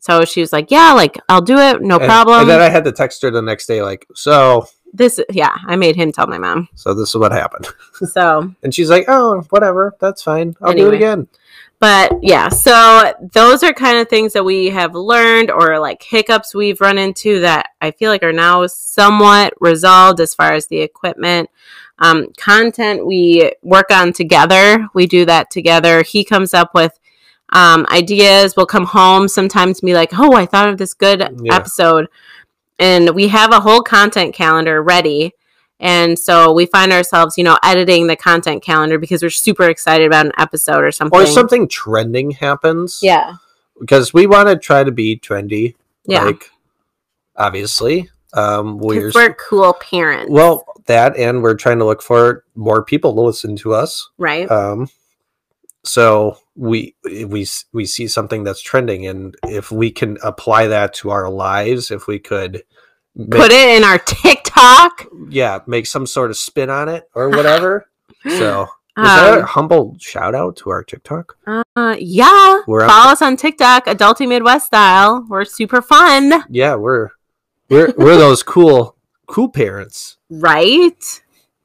So 0.06 0.24
she 0.24 0.40
was 0.40 0.54
like, 0.54 0.70
Yeah, 0.70 0.94
like 0.94 1.18
I'll 1.30 1.42
do 1.42 1.58
it, 1.58 1.82
no 1.82 1.96
And- 1.98 2.06
problem. 2.06 2.42
And 2.42 2.50
then 2.50 2.62
I 2.62 2.70
had 2.70 2.84
to 2.86 2.92
text 2.92 3.22
her 3.24 3.32
the 3.32 3.42
next 3.42 3.66
day, 3.66 3.82
like, 3.82 4.06
so, 4.14 4.68
this, 4.94 5.20
yeah, 5.32 5.56
I 5.68 5.76
made 5.76 5.96
him 5.96 6.12
tell 6.12 6.28
my 6.28 6.38
mom. 6.38 6.70
so 6.76 6.94
this 6.94 7.10
is 7.10 7.16
what 7.18 7.32
happened. 7.32 7.68
So, 8.08 8.52
And 8.64 8.74
she's 8.74 8.90
like, 8.90 9.06
oh, 9.08 9.42
whatever, 9.50 9.96
that's 10.00 10.22
fine. 10.22 10.56
I'll 10.62 10.74
do 10.74 10.88
it 10.90 10.94
again. 10.94 11.28
but 11.80 12.12
yeah, 12.22 12.50
so 12.50 13.14
those 13.34 13.64
are 13.64 13.74
kind 13.74 13.98
of 13.98 14.08
things 14.10 14.34
that 14.34 14.44
we 14.46 14.68
have 14.70 14.94
learned 14.94 15.50
or 15.50 15.80
like 15.80 16.04
hiccups 16.04 16.54
we've 16.54 16.80
run 16.82 16.98
into 16.98 17.40
that 17.42 17.70
I 17.82 17.92
feel 17.92 18.12
like 18.12 18.22
are 18.24 18.32
now 18.34 18.68
somewhat 18.68 19.54
resolved 19.60 20.20
as 20.20 20.36
far 20.36 20.54
as 20.54 20.68
the 20.68 20.80
equipment. 20.82 21.50
Um, 22.00 22.28
content 22.38 23.06
we 23.06 23.52
work 23.64 23.90
on 23.92 24.12
together. 24.14 24.88
We 24.94 25.08
do 25.08 25.26
that 25.26 25.50
together. 25.52 26.04
He 26.04 26.24
comes 26.26 26.54
up 26.54 26.74
with 26.74 26.98
um, 27.54 27.86
ideas. 27.92 28.56
We'll 28.56 28.66
come 28.66 28.86
home 28.86 29.28
sometimes 29.28 29.80
and 29.82 29.88
be 29.88 29.94
like, 29.94 30.12
oh, 30.18 30.34
I 30.34 30.46
thought 30.46 30.70
of 30.70 30.78
this 30.78 30.94
good 30.94 31.20
Yeah. 31.42 31.56
episode. 31.56 32.08
And 32.80 33.12
we 33.16 33.28
have 33.30 33.54
a 33.54 33.60
whole 33.60 33.82
content 33.82 34.34
calendar 34.36 34.82
ready. 34.84 35.34
And 35.80 36.18
so 36.18 36.52
we 36.54 36.66
find 36.66 36.92
ourselves, 36.92 37.38
you 37.38 37.44
know, 37.44 37.58
editing 37.64 38.08
the 38.08 38.16
content 38.16 38.64
calendar 38.64 38.98
because 38.98 39.22
we're 39.22 39.30
super 39.30 39.70
excited 39.70 40.08
about 40.08 40.26
an 40.26 40.32
episode 40.38 40.84
or 40.84 40.92
something. 40.92 41.20
Or 41.20 41.26
something 41.26 41.68
trending 41.68 42.32
happens. 42.32 43.00
Yeah. 43.02 43.36
Because 43.80 44.14
we 44.14 44.26
want 44.26 44.48
to 44.50 44.58
try 44.58 44.84
to 44.84 44.92
be 44.92 45.18
trendy. 45.18 45.76
Yeah. 46.06 46.24
Like, 46.24 46.50
obviously. 47.36 48.10
Um, 48.34 48.78
we're, 48.80 49.12
we're 49.14 49.34
cool 49.36 49.74
parents. 49.74 50.30
well, 50.30 50.66
that, 50.88 51.16
and 51.18 51.42
we're 51.42 51.56
trying 51.56 51.80
to 51.80 51.86
look 51.86 52.02
for 52.02 52.44
more 52.56 52.84
people 52.84 53.14
to 53.16 53.22
listen 53.22 53.56
to 53.58 53.74
us. 53.74 54.10
right? 54.18 54.50
Um, 54.52 54.90
so 55.86 56.38
we 56.56 56.96
we 57.04 57.48
we 57.74 57.86
see 57.86 58.08
something 58.08 58.44
that's 58.44 58.62
trending, 58.62 59.08
and 59.08 59.36
if 59.44 59.72
we 59.72 59.92
can 59.92 60.18
apply 60.24 60.68
that 60.68 60.94
to 60.96 61.10
our 61.12 61.30
lives, 61.30 61.92
if 61.92 62.08
we 62.08 62.20
could 62.20 62.64
make, 63.16 63.40
Put 63.42 63.52
it 63.52 63.70
in 63.78 63.84
our 63.84 63.98
TikTok. 64.00 65.06
yeah, 65.30 65.60
make 65.68 65.86
some 65.88 66.06
sort 66.08 66.32
of 66.32 66.38
spin 66.38 66.70
on 66.70 66.90
it 66.90 67.08
or 67.14 67.30
whatever. 67.30 67.86
so 68.28 68.64
is 68.98 69.04
that 69.04 69.34
a 69.38 69.42
Um, 69.42 69.46
humble 69.48 69.96
shout 70.00 70.34
out 70.36 70.56
to 70.58 70.70
our 70.70 70.84
TikTok? 70.84 71.38
uh, 71.48 71.96
yeah. 72.00 72.62
We're 72.68 72.88
Follow 72.88 73.12
us 73.12 73.22
on 73.22 73.36
TikTok, 73.38 73.86
Adulting 73.88 74.30
Midwest 74.30 74.68
Style. 74.68 75.26
We're 75.30 75.46
super 75.46 75.82
fun, 75.82 76.44
Yeah, 76.50 76.76
we're 76.76 77.10
we're 77.70 77.94
we're 77.98 78.18
those 78.18 78.42
cool 78.44 78.96
cool 79.28 79.50
parents. 79.50 80.18
right? 80.30 81.22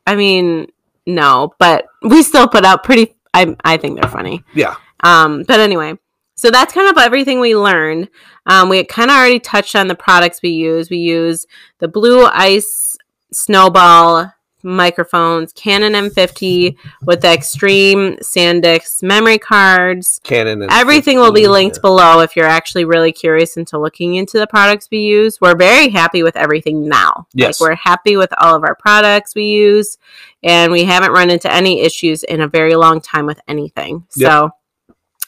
I 0.06 0.16
mean, 0.16 0.66
no, 1.06 1.54
but 1.58 1.86
we 2.02 2.22
still 2.22 2.48
put 2.48 2.64
out 2.64 2.82
pretty. 2.84 3.14
I 3.34 3.56
I 3.64 3.76
think 3.76 4.00
they're 4.00 4.10
funny. 4.10 4.44
Yeah. 4.54 4.76
Um, 5.02 5.44
but 5.46 5.60
anyway, 5.60 5.94
so 6.34 6.50
that's 6.50 6.72
kind 6.72 6.88
of 6.88 7.02
everything 7.02 7.40
we 7.40 7.56
learned. 7.56 8.08
Um, 8.46 8.68
we 8.68 8.82
kind 8.84 9.10
of 9.10 9.16
already 9.16 9.40
touched 9.40 9.76
on 9.76 9.88
the 9.88 9.94
products 9.94 10.42
we 10.42 10.50
use. 10.50 10.90
We 10.90 10.98
use 10.98 11.46
the 11.78 11.88
Blue 11.88 12.26
Ice 12.26 12.96
Snowball 13.32 14.32
microphones, 14.62 15.52
Canon 15.52 15.92
M50 15.92 16.76
with 17.02 17.20
the 17.22 17.32
Extreme 17.32 18.16
SanDisk 18.16 19.02
memory 19.02 19.38
cards. 19.38 20.20
Canon 20.24 20.62
and 20.62 20.70
Everything 20.72 21.18
will 21.18 21.32
be 21.32 21.48
linked 21.48 21.76
yeah. 21.76 21.82
below 21.82 22.20
if 22.20 22.36
you're 22.36 22.46
actually 22.46 22.84
really 22.84 23.12
curious 23.12 23.56
into 23.56 23.78
looking 23.78 24.16
into 24.16 24.38
the 24.38 24.46
products 24.46 24.88
we 24.90 24.98
use. 24.98 25.40
We're 25.40 25.56
very 25.56 25.88
happy 25.88 26.22
with 26.22 26.36
everything 26.36 26.88
now. 26.88 27.26
Yes. 27.34 27.60
Like 27.60 27.68
we're 27.68 27.76
happy 27.76 28.16
with 28.16 28.32
all 28.38 28.56
of 28.56 28.64
our 28.64 28.74
products 28.74 29.34
we 29.34 29.44
use 29.44 29.98
and 30.42 30.72
we 30.72 30.84
haven't 30.84 31.12
run 31.12 31.30
into 31.30 31.52
any 31.52 31.80
issues 31.80 32.22
in 32.22 32.40
a 32.40 32.48
very 32.48 32.74
long 32.74 33.00
time 33.00 33.26
with 33.26 33.40
anything. 33.48 34.06
Yep. 34.16 34.30
So 34.30 34.50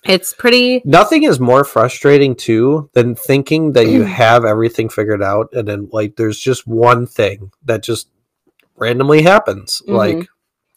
it's 0.04 0.34
pretty 0.34 0.82
Nothing 0.84 1.22
is 1.22 1.38
more 1.38 1.64
frustrating 1.64 2.34
too 2.34 2.90
than 2.92 3.14
thinking 3.14 3.72
that 3.72 3.86
you 3.86 4.02
have 4.04 4.44
everything 4.44 4.88
figured 4.88 5.22
out 5.22 5.50
and 5.52 5.66
then 5.66 5.88
like 5.92 6.16
there's 6.16 6.38
just 6.38 6.66
one 6.66 7.06
thing 7.06 7.52
that 7.64 7.82
just 7.82 8.08
randomly 8.76 9.22
happens. 9.22 9.82
Mhm. 9.88 9.94
Like 9.94 10.28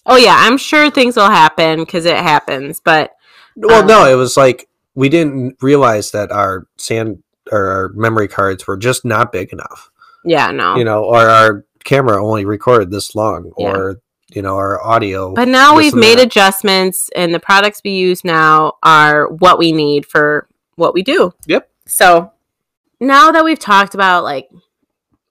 Oh 0.05 0.17
yeah, 0.17 0.35
I'm 0.37 0.57
sure 0.57 0.89
things 0.91 1.15
will 1.15 1.29
happen 1.29 1.79
because 1.79 2.05
it 2.05 2.17
happens, 2.17 2.79
but 2.79 3.11
well 3.55 3.81
Um, 3.81 3.87
no, 3.87 4.05
it 4.05 4.15
was 4.15 4.37
like 4.37 4.67
we 4.93 5.09
didn't 5.09 5.57
realize 5.61 6.11
that 6.11 6.31
our 6.31 6.67
sand 6.77 7.23
or 7.51 7.65
our 7.67 7.89
memory 7.95 8.27
cards 8.27 8.65
were 8.67 8.77
just 8.77 9.03
not 9.05 9.31
big 9.31 9.51
enough. 9.51 9.89
yeah, 10.23 10.51
no. 10.51 10.75
You 10.75 10.83
know, 10.83 11.03
or 11.03 11.27
our 11.29 11.65
camera 11.83 12.23
only 12.23 12.45
recorded 12.45 12.89
this 12.91 13.15
long 13.15 13.51
Yeah. 13.57 13.71
or 13.71 14.01
you 14.29 14.41
know, 14.41 14.55
our 14.55 14.83
audio 14.83 15.33
But 15.33 15.47
now 15.47 15.75
we've 15.77 15.93
made 15.93 16.17
that. 16.17 16.25
adjustments, 16.25 17.09
and 17.15 17.31
the 17.33 17.39
products 17.39 17.81
we 17.85 17.91
use 17.91 18.23
now 18.25 18.73
are 18.81 19.27
what 19.27 19.59
we 19.59 19.71
need 19.71 20.07
for 20.07 20.47
what 20.75 20.95
we 20.95 21.03
do. 21.03 21.31
Yep. 21.45 21.69
So 21.85 22.31
now 22.99 23.31
that 23.31 23.45
we've 23.45 23.59
talked 23.59 23.93
about 23.93 24.23
like 24.23 24.49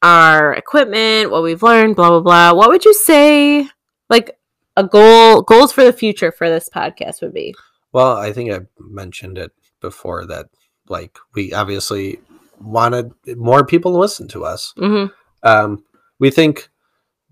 our 0.04 0.52
equipment, 0.54 1.30
what 1.30 1.42
we've 1.42 1.62
learned, 1.62 1.96
blah 1.96 2.10
blah 2.10 2.20
blah, 2.20 2.52
what 2.52 2.68
would 2.68 2.84
you 2.84 2.92
say 2.94 3.66
like 4.10 4.38
a 4.76 4.84
goal 4.84 5.42
goals 5.42 5.72
for 5.72 5.82
the 5.84 5.92
future 5.92 6.30
for 6.30 6.48
this 6.50 6.68
podcast 6.68 7.22
would 7.22 7.32
be? 7.34 7.54
Well, 7.92 8.16
I 8.16 8.32
think 8.32 8.52
I 8.52 8.60
mentioned 8.78 9.38
it 9.38 9.52
before 9.80 10.26
that 10.26 10.46
like 10.88 11.16
we 11.34 11.52
obviously 11.54 12.18
wanted 12.60 13.12
more 13.36 13.64
people 13.64 13.92
to 13.92 13.98
listen 13.98 14.28
to 14.28 14.44
us. 14.44 14.72
hmm 14.76 15.06
Um, 15.42 15.84
we 16.18 16.30
think 16.30 16.68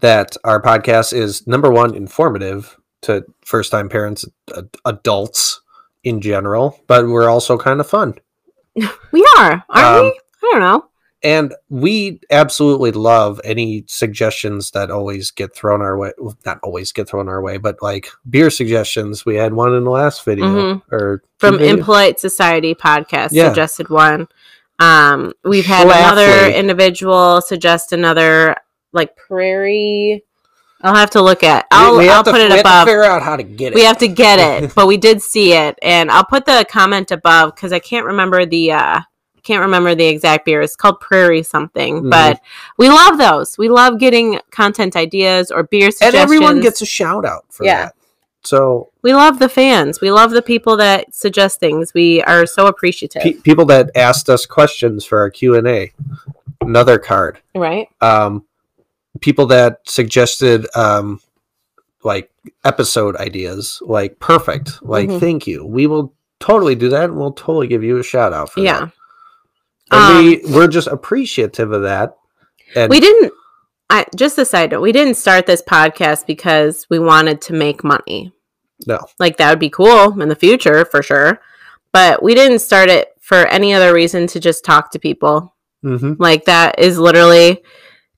that 0.01 0.37
our 0.45 0.61
podcast 0.61 1.13
is 1.13 1.47
number 1.47 1.71
one 1.71 1.95
informative 1.95 2.77
to 3.03 3.25
first 3.45 3.71
time 3.71 3.89
parents, 3.89 4.25
ad- 4.57 4.77
adults 4.85 5.61
in 6.05 6.21
general, 6.21 6.81
but 6.87 7.07
we're 7.07 7.29
also 7.29 7.57
kind 7.59 7.81
of 7.81 7.89
fun. 7.89 8.15
We 9.13 9.25
are, 9.39 9.65
aren't 9.69 9.87
Um, 9.99 10.05
we? 10.05 10.21
I 10.43 10.51
don't 10.53 10.61
know. 10.61 10.85
And 11.25 11.55
we 11.69 12.21
absolutely 12.31 12.91
love 12.91 13.41
any 13.45 13.85
suggestions 13.87 14.73
that 14.73 14.91
always 14.91 15.31
get 15.31 15.55
thrown 15.55 15.81
our 15.81 15.97
way. 15.97 16.13
Not 16.45 16.59
always 16.65 16.91
get 16.93 17.09
thrown 17.09 17.29
our 17.29 17.41
way, 17.41 17.59
but 17.59 17.77
like 17.81 18.09
beer 18.29 18.51
suggestions. 18.51 19.25
We 19.25 19.37
had 19.37 19.55
one 19.55 19.73
in 19.75 19.85
the 19.85 19.91
last 19.91 20.25
video 20.25 20.47
Mhm. 20.47 20.83
or 20.91 21.23
From 21.39 21.59
videos. 21.59 21.69
Impolite 21.79 22.19
Society 22.19 22.75
podcast 22.75 23.29
Yeah. 23.33 23.49
suggested 23.49 23.89
one. 23.89 24.27
Um, 24.81 25.33
we've 25.45 25.67
had 25.67 25.87
another 25.87 26.49
individual 26.49 27.41
suggest 27.41 27.93
another 27.93 28.57
like 28.93 29.15
prairie. 29.17 30.25
I'll 30.83 30.97
have 30.97 31.11
to 31.11 31.23
look 31.23 31.45
at. 31.45 31.67
I'll 31.71 32.01
I'll 32.11 32.25
to- 32.25 32.33
put 32.33 32.41
it 32.41 32.51
we 32.51 32.57
have 32.57 32.63
to 32.65 32.69
above. 32.69 32.87
figure 32.89 33.05
out 33.05 33.23
how 33.23 33.37
to 33.37 33.45
get 33.45 33.73
it. 33.73 33.77
We 33.77 33.85
have 33.85 33.99
to 33.99 34.09
get 34.09 34.41
it, 34.65 34.73
but 34.75 34.89
we 34.89 34.97
did 34.97 35.23
see 35.23 35.53
it, 35.53 35.79
and 35.83 36.11
I'll 36.11 36.25
put 36.25 36.47
the 36.47 36.67
comment 36.69 37.13
above 37.13 37.55
because 37.55 37.73
I 37.73 37.79
can't 37.79 38.07
remember 38.07 38.45
the 38.45 38.73
uh 38.73 39.01
can't 39.43 39.61
remember 39.63 39.95
the 39.95 40.07
exact 40.07 40.45
beer. 40.45 40.61
It's 40.63 40.77
called 40.77 41.01
Prairie 41.01 41.43
something, 41.43 42.03
Mhm. 42.05 42.11
but 42.11 42.41
we 42.79 42.89
love 42.89 43.19
those. 43.19 43.59
We 43.59 43.69
love 43.69 43.99
getting 43.99 44.39
content 44.51 44.97
ideas 44.97 45.51
or 45.51 45.65
beer 45.65 45.91
suggestions. 45.91 46.15
and 46.15 46.23
everyone 46.23 46.61
gets 46.61 46.81
a 46.83 46.87
shout 46.87 47.25
out 47.25 47.45
for 47.51 47.65
Yeah. 47.65 47.85
that. 47.87 47.95
So 48.45 48.89
we 49.03 49.13
love 49.15 49.39
the 49.39 49.49
fans. 49.49 50.01
We 50.01 50.11
love 50.11 50.31
the 50.33 50.43
people 50.43 50.77
that 50.79 51.15
suggest 51.15 51.61
things. 51.61 51.93
We 51.95 52.23
are 52.23 52.45
so 52.47 52.67
appreciative. 52.67 53.23
pe- 53.23 53.33
people 53.35 53.65
that 53.67 53.91
asked 53.95 54.29
us 54.29 54.47
questions 54.47 55.05
for 55.05 55.19
our 55.21 55.31
Q 55.31 55.55
and 55.55 55.67
A, 55.69 55.93
another 56.61 56.99
card. 56.99 57.39
right? 57.55 57.89
Um, 58.01 58.45
people 59.21 59.47
that 59.47 59.79
suggested 59.85 60.67
um, 60.77 61.21
like 62.03 62.31
episode 62.65 63.15
ideas, 63.17 63.81
like 63.87 64.19
perfect, 64.19 64.83
like 64.83 65.09
Mhm. 65.09 65.21
thank 65.21 65.47
you. 65.47 65.65
We 65.65 65.87
will 65.87 66.13
totally 66.41 66.75
do 66.75 66.89
that, 66.89 67.05
and 67.05 67.17
we'll 67.17 67.31
totally 67.33 67.69
give 67.69 67.85
you 67.85 67.99
a 67.99 68.03
shout 68.03 68.33
out 68.33 68.51
for 68.51 68.59
Yeah. 68.61 68.81
that. 68.81 68.91
And 69.93 70.27
we 70.27 70.43
Um, 70.45 70.53
we're 70.53 70.69
just 70.69 70.89
appreciative 70.89 71.73
of 71.73 71.83
that. 71.83 72.17
And 72.75 72.91
We 72.91 73.01
didn't 73.01 73.33
I 73.91 74.07
just 74.17 74.39
a 74.39 74.45
side 74.47 74.71
note, 74.71 74.81
we 74.81 74.93
didn't 74.93 75.17
start 75.17 75.45
this 75.47 75.63
podcast 75.63 76.27
because 76.27 76.87
we 76.89 76.99
wanted 76.99 77.43
to 77.43 77.53
make 77.53 77.85
money. 77.85 78.33
no, 78.87 78.99
Like 79.19 79.37
that 79.37 79.51
would 79.51 79.59
be 79.59 79.69
cool 79.69 80.21
in 80.21 80.29
the 80.31 80.35
future 80.35 80.87
for 80.87 81.03
sure. 81.03 81.41
But 81.93 82.23
we 82.23 82.35
didn't 82.35 82.61
start 82.61 82.89
it 82.89 83.09
for 83.21 83.47
any 83.49 83.75
other 83.75 83.93
reason 83.93 84.27
to 84.29 84.41
just 84.41 84.65
talk 84.65 84.91
to 84.93 84.99
people. 84.99 85.55
hmm 85.83 86.15
Like 86.19 86.47
that 86.47 86.79
is 86.79 86.99
literally 86.99 87.63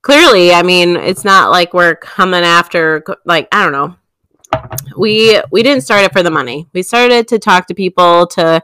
clearly, 0.01 0.53
I 0.53 0.63
mean, 0.63 0.95
it's 0.95 1.25
not 1.25 1.51
like 1.51 1.73
we're 1.73 1.95
coming 1.95 2.43
after 2.43 3.03
like 3.25 3.49
I 3.51 3.63
don't 3.63 3.73
know. 3.73 3.95
We 4.95 5.41
we 5.51 5.61
didn't 5.61 5.83
start 5.83 6.05
it 6.05 6.13
for 6.13 6.23
the 6.23 6.31
money. 6.31 6.67
We 6.73 6.83
started 6.83 7.27
to 7.27 7.39
talk 7.39 7.67
to 7.67 7.73
people 7.75 8.27
to 8.27 8.61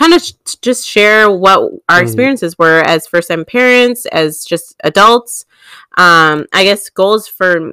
kind 0.00 0.14
of 0.14 0.22
sh- 0.22 0.32
just 0.62 0.88
share 0.88 1.30
what 1.30 1.60
our 1.88 2.00
Mhm. 2.00 2.02
experiences 2.02 2.58
were 2.58 2.80
as 2.80 3.06
first 3.06 3.28
time 3.28 3.44
parents, 3.44 4.06
as 4.06 4.44
just 4.44 4.74
adults. 4.82 5.44
Um 5.96 6.46
I 6.52 6.64
guess 6.64 6.88
goals 6.90 7.28
for 7.28 7.72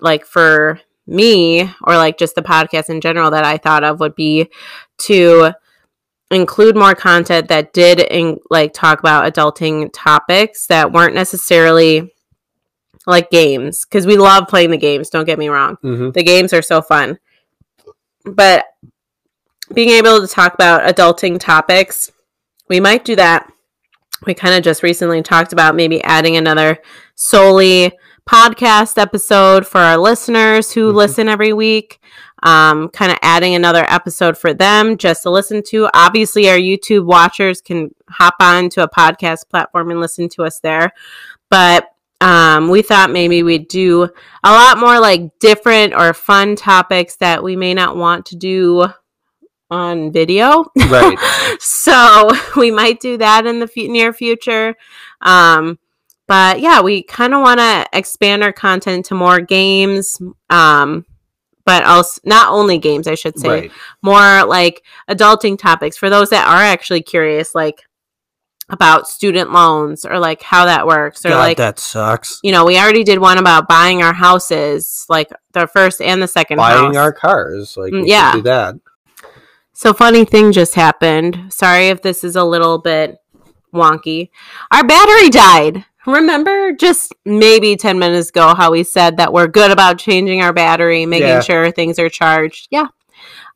like 0.00 0.24
for 0.24 0.80
me 1.06 1.62
or 1.86 1.96
like 1.96 2.18
just 2.18 2.34
the 2.36 2.42
podcast 2.42 2.88
in 2.88 3.00
general 3.00 3.30
that 3.32 3.44
I 3.44 3.58
thought 3.58 3.84
of 3.84 4.00
would 4.00 4.14
be 4.14 4.48
to 4.98 5.52
include 6.30 6.76
more 6.76 6.94
content 6.94 7.48
that 7.48 7.72
did 7.72 8.00
in, 8.00 8.38
like 8.50 8.72
talk 8.72 8.98
about 9.00 9.32
adulting 9.32 9.90
topics 9.92 10.66
that 10.66 10.92
weren't 10.92 11.14
necessarily 11.14 12.12
like 13.06 13.30
games 13.30 13.84
because 13.84 14.04
we 14.06 14.16
love 14.16 14.48
playing 14.48 14.70
the 14.72 14.76
games 14.76 15.10
don't 15.10 15.26
get 15.26 15.38
me 15.38 15.48
wrong 15.48 15.76
hmm 15.82 16.10
the 16.10 16.24
games 16.24 16.52
are 16.52 16.62
so 16.62 16.82
fun 16.82 17.16
but 18.24 18.64
being 19.74 19.90
able 19.90 20.20
to 20.20 20.26
talk 20.26 20.54
about 20.54 20.82
adulting 20.94 21.38
topics 21.40 22.10
we 22.68 22.80
might 22.80 23.04
do 23.04 23.14
that. 23.14 23.48
We 24.26 24.34
kind 24.34 24.56
of 24.56 24.64
just 24.64 24.82
recently 24.82 25.22
talked 25.22 25.52
about 25.52 25.76
maybe 25.76 26.02
adding 26.02 26.36
another 26.36 26.78
solely 27.14 27.92
podcast 28.28 28.98
episode 28.98 29.64
for 29.64 29.78
our 29.78 29.96
listeners 29.96 30.72
who 30.72 30.90
Mhm. 30.90 30.94
listen 30.96 31.28
every 31.28 31.52
week. 31.52 32.00
Um, 32.42 32.88
kind 32.88 33.12
of 33.12 33.18
adding 33.22 33.54
another 33.54 33.86
episode 33.88 34.36
for 34.36 34.52
them 34.52 34.96
just 34.96 35.22
to 35.22 35.30
listen 35.30 35.62
to. 35.68 35.88
Obviously 35.94 36.48
our 36.50 36.56
youtube 36.56 37.04
watchers 37.04 37.60
can 37.60 37.94
hop 38.10 38.34
on 38.40 38.68
to 38.70 38.82
a 38.82 38.88
podcast 38.88 39.48
platform 39.48 39.90
and 39.92 40.00
listen 40.00 40.28
to 40.30 40.42
us 40.42 40.58
there. 40.58 40.92
But 41.50 41.88
um, 42.20 42.68
we 42.68 42.82
thought 42.82 43.10
maybe 43.10 43.42
we'd 43.44 43.68
do 43.68 44.08
a 44.42 44.50
lot 44.52 44.78
more 44.78 44.98
like 44.98 45.38
different 45.38 45.94
or 45.94 46.12
fun 46.12 46.56
topics 46.56 47.14
that 47.16 47.44
we 47.44 47.54
may 47.54 47.74
not 47.74 47.96
want 47.96 48.26
to 48.26 48.36
do 48.36 48.88
on 49.70 50.12
video. 50.12 50.64
Right. 50.88 51.18
so 51.60 52.30
we 52.56 52.70
might 52.70 53.00
do 53.00 53.16
that 53.18 53.46
in 53.46 53.58
the 53.60 53.66
fu- 53.68 53.88
near 53.88 54.12
future. 54.12 54.74
Um, 55.20 55.78
but 56.28 56.60
yeah, 56.60 56.80
we 56.80 57.02
kind 57.02 57.34
of 57.34 57.40
want 57.40 57.60
to 57.60 57.86
expand 57.92 58.42
our 58.42 58.52
content 58.52 59.06
to 59.06 59.14
more 59.14 59.40
games. 59.40 60.20
Um, 60.50 61.04
but 61.64 61.84
also 61.84 62.20
not 62.24 62.50
only 62.52 62.78
games, 62.78 63.08
I 63.08 63.16
should 63.16 63.38
say, 63.38 63.48
Right. 63.48 63.72
more 64.02 64.44
like 64.44 64.84
adulting 65.10 65.58
topics 65.58 65.96
for 65.96 66.08
those 66.10 66.30
that 66.30 66.46
are 66.46 66.62
actually 66.62 67.02
curious, 67.02 67.54
like 67.56 67.82
about 68.68 69.06
student 69.08 69.52
loans 69.52 70.04
or 70.04 70.18
like 70.18 70.42
how 70.42 70.64
that 70.64 70.86
works 70.88 71.24
or 71.24 71.28
God, 71.30 71.38
like 71.38 71.56
that 71.58 71.78
sucks. 71.78 72.40
you 72.42 72.50
know, 72.50 72.64
we 72.64 72.78
already 72.78 73.04
did 73.04 73.18
one 73.20 73.38
about 73.38 73.68
buying 73.68 74.02
our 74.02 74.12
houses, 74.12 75.06
like 75.08 75.28
the 75.52 75.66
first 75.68 76.00
and 76.00 76.20
the 76.20 76.26
second 76.28 76.56
Buying 76.58 76.86
house. 76.86 76.96
our 76.96 77.12
cars, 77.12 77.76
like 77.76 77.92
Mm, 77.92 78.02
we 78.02 78.10
yeah. 78.10 78.32
do 78.32 78.42
that. 78.42 78.74
So 79.76 79.92
funny 79.92 80.24
thing 80.24 80.52
just 80.52 80.74
happened. 80.74 81.52
Sorry 81.52 81.88
if 81.88 82.00
this 82.02 82.24
is 82.24 82.34
a 82.34 82.44
little 82.44 82.78
bit 82.78 83.18
wonky. 83.74 84.30
Our 84.72 84.84
battery 84.86 85.28
died. 85.28 85.84
Remember 86.06 86.72
just 86.72 87.12
maybe 87.24 87.76
10 87.76 87.98
minutes 87.98 88.30
ago 88.30 88.54
how 88.54 88.70
we 88.72 88.84
said 88.84 89.16
that 89.18 89.32
we're 89.32 89.48
good 89.48 89.70
about 89.70 89.98
changing 89.98 90.40
our 90.40 90.52
battery, 90.52 91.04
making 91.04 91.28
Yeah. 91.28 91.40
sure 91.40 91.70
things 91.70 91.98
are 91.98 92.08
charged. 92.08 92.68
Yeah. 92.70 92.86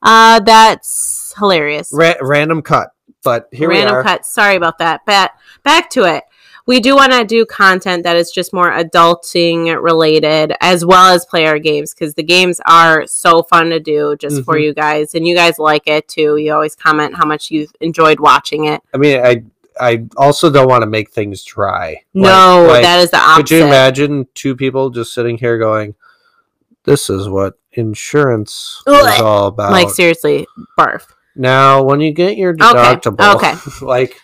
Uh 0.02 0.40
that's 0.40 1.32
hilarious. 1.38 1.90
Ra- 1.92 2.14
random 2.20 2.60
cut, 2.62 2.90
but 3.22 3.48
here 3.52 3.68
Random 3.68 3.86
we 3.86 3.90
are. 3.90 3.94
Random 3.98 4.12
cut. 4.16 4.26
Sorry 4.26 4.56
about 4.56 4.78
that. 4.78 5.00
But 5.06 5.32
back 5.62 5.88
to 5.90 6.04
it. 6.04 6.24
We 6.70 6.78
do 6.78 6.94
want 6.94 7.10
to 7.10 7.24
do 7.24 7.44
content 7.44 8.04
that 8.04 8.16
is 8.16 8.30
just 8.30 8.52
more 8.52 8.70
adulting 8.70 9.82
related 9.82 10.52
as 10.60 10.84
well 10.84 11.12
as 11.12 11.26
play 11.26 11.46
our 11.46 11.58
games 11.58 11.92
because 11.92 12.14
the 12.14 12.22
games 12.22 12.60
are 12.64 13.08
so 13.08 13.42
fun 13.42 13.70
to 13.70 13.80
do 13.80 14.14
just 14.20 14.44
for 14.44 14.54
Mhm. 14.54 14.62
you 14.62 14.74
guys 14.74 15.12
and 15.16 15.26
you 15.26 15.34
guys 15.34 15.58
like 15.58 15.88
it 15.88 16.06
too. 16.06 16.36
You 16.36 16.52
always 16.54 16.76
comment 16.76 17.16
how 17.16 17.26
much 17.26 17.50
you've 17.50 17.72
enjoyed 17.80 18.20
watching 18.20 18.66
it. 18.66 18.82
I 18.94 18.98
mean, 18.98 19.20
I 19.20 19.42
I 19.80 20.04
also 20.16 20.48
don't 20.48 20.68
want 20.68 20.82
to 20.82 20.86
make 20.86 21.10
things 21.10 21.42
dry. 21.42 22.02
no, 22.14 22.62
Like- 22.62 22.68
like, 22.70 22.82
that 22.84 23.00
is 23.00 23.10
the 23.10 23.16
opposite. 23.18 23.36
Could 23.48 23.50
you 23.50 23.64
imagine 23.64 24.26
two 24.34 24.54
people 24.54 24.90
just 24.90 25.12
sitting 25.12 25.38
here 25.38 25.58
going, 25.58 25.94
"This 26.84 27.10
is 27.10 27.28
what 27.28 27.54
insurance 27.72 28.80
is 28.86 29.20
all 29.20 29.46
about"? 29.48 29.72
Like 29.72 29.90
seriously, 29.90 30.46
barf. 30.78 31.02
now, 31.34 31.82
when 31.82 32.00
you 32.00 32.12
get 32.12 32.36
your 32.36 32.54
deductible, 32.54 33.34
okay. 33.34 33.54
like 33.84 34.14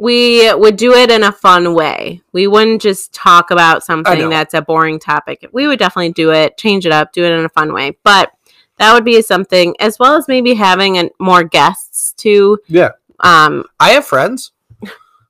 We 0.00 0.52
would 0.54 0.76
do 0.76 0.92
it 0.94 1.10
in 1.10 1.24
a 1.24 1.32
fun 1.32 1.74
way. 1.74 2.22
We 2.32 2.46
wouldn't 2.46 2.80
just 2.80 3.12
talk 3.12 3.50
about 3.50 3.82
something 3.84 4.14
that's 4.30 4.54
a 4.54 4.62
boring 4.62 5.00
topic. 5.00 5.44
We 5.52 5.66
would 5.66 5.80
definitely 5.80 6.12
do 6.12 6.30
it, 6.32 6.56
change 6.56 6.86
it 6.86 6.92
up, 6.92 7.12
do 7.12 7.24
it 7.24 7.32
in 7.32 7.44
a 7.44 7.48
fun 7.48 7.72
way. 7.74 7.98
But 8.04 8.30
that 8.76 8.94
would 8.94 9.04
be 9.04 9.20
something, 9.22 9.74
as 9.80 9.98
well 9.98 10.14
as 10.14 10.28
maybe 10.28 10.54
having 10.54 10.98
an, 10.98 11.10
more 11.18 11.42
guests 11.42 12.12
too. 12.16 12.58
yeah, 12.68 12.90
Um, 13.20 13.64
I 13.80 13.90
have 13.90 14.06
friends. 14.06 14.52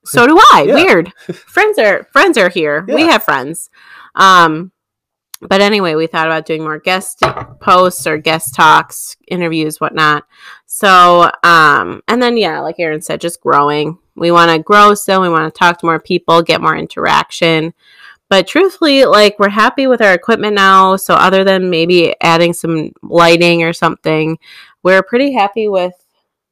so 0.04 0.26
do 0.26 0.36
I. 0.52 0.64
Yeah. 0.68 0.74
Weird. 0.74 1.12
friends 1.34 1.78
are 1.78 2.04
friends 2.12 2.36
are 2.36 2.50
here. 2.50 2.84
We 2.86 3.02
have 3.06 3.22
friends. 3.24 3.70
Um, 4.14 4.70
but 5.40 5.60
anyway, 5.60 5.94
we 5.94 6.06
thought 6.06 6.26
about 6.26 6.46
doing 6.46 6.62
more 6.62 6.78
guest 6.78 7.22
posts 7.60 8.06
or 8.06 8.18
guest 8.18 8.54
talks, 8.54 9.16
interviews, 9.28 9.80
whatnot. 9.80 10.24
So, 10.66 11.30
um, 11.44 12.02
and 12.08 12.20
then 12.22 12.36
yeah, 12.36 12.60
like 12.60 12.76
Aaron 12.78 13.00
said, 13.02 13.20
just 13.20 13.40
growing. 13.40 13.98
We 14.16 14.30
want 14.30 14.50
to 14.50 14.58
grow 14.58 14.94
still. 14.94 15.20
We 15.22 15.28
want 15.28 15.52
to 15.52 15.56
talk 15.58 15.78
to 15.78 15.86
more 15.86 16.00
people, 16.00 16.42
get 16.42 16.60
more 16.60 16.76
interaction. 16.76 17.72
But 18.28 18.46
truthfully, 18.46 19.04
like 19.06 19.38
we're 19.38 19.48
happy 19.48 19.86
with 19.86 20.02
our 20.02 20.12
equipment 20.12 20.54
now. 20.54 20.96
So 20.96 21.14
other 21.14 21.44
than 21.44 21.70
maybe 21.70 22.14
adding 22.20 22.52
some 22.52 22.92
lighting 23.02 23.62
or 23.62 23.72
something, 23.72 24.38
we're 24.82 25.02
pretty 25.02 25.32
happy 25.32 25.68
with 25.68 25.94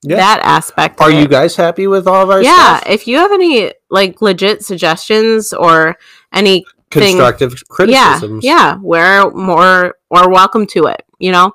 Yeah. 0.02 0.16
that 0.16 0.40
aspect. 0.42 1.00
Are 1.00 1.10
you 1.10 1.24
it 1.24 1.30
guys 1.30 1.54
happy 1.56 1.86
with 1.86 2.06
all 2.06 2.22
of 2.22 2.30
our 2.30 2.40
yeah 2.42 2.78
stuff? 2.78 2.88
if 2.88 3.06
you 3.06 3.18
have 3.18 3.32
any 3.32 3.72
like 3.90 4.22
legit 4.22 4.64
suggestions 4.64 5.52
or 5.52 5.96
any 6.32 6.64
Constructive 7.02 7.68
criticisms. 7.68 8.44
yeah 8.44 8.74
yeah 8.74 8.76
we're 8.80 9.30
more 9.32 9.94
or 10.10 10.30
welcome 10.30 10.66
to 10.68 10.86
it 10.86 11.02
you 11.18 11.32
know 11.32 11.52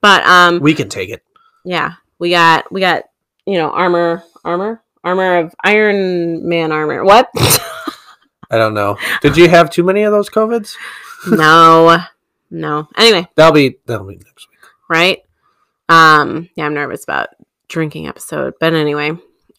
but 0.00 0.24
um 0.26 0.60
we 0.60 0.74
can 0.74 0.88
take 0.88 1.10
it. 1.10 1.22
yeah 1.64 1.94
we 2.18 2.30
got 2.30 2.70
we 2.72 2.80
got 2.80 3.04
you 3.46 3.58
know, 3.58 3.68
armor, 3.70 4.22
armor, 4.42 4.82
armor 5.02 5.36
of 5.40 5.54
Iron 5.62 6.48
Man 6.48 6.72
armor. 6.72 7.04
What? 7.04 7.28
I 7.36 8.56
don't 8.56 8.72
know. 8.72 8.96
Did 9.20 9.36
you 9.36 9.50
have 9.50 9.68
too 9.68 9.82
many 9.82 10.02
of 10.02 10.12
those 10.12 10.30
COVIDs? 10.30 10.74
no, 11.30 11.98
no. 12.50 12.88
Anyway, 12.96 13.28
That'll 13.34 13.52
be 13.52 13.76
that'll 13.84 14.06
be 14.06 14.16
next 14.16 14.48
week. 14.48 14.58
right? 14.88 15.18
Um, 15.90 16.48
yeah, 16.56 16.64
I'm 16.64 16.72
nervous 16.72 17.04
about 17.04 17.28
drinking 17.68 18.06
episode, 18.08 18.54
but 18.58 18.72
anyway. 18.72 19.12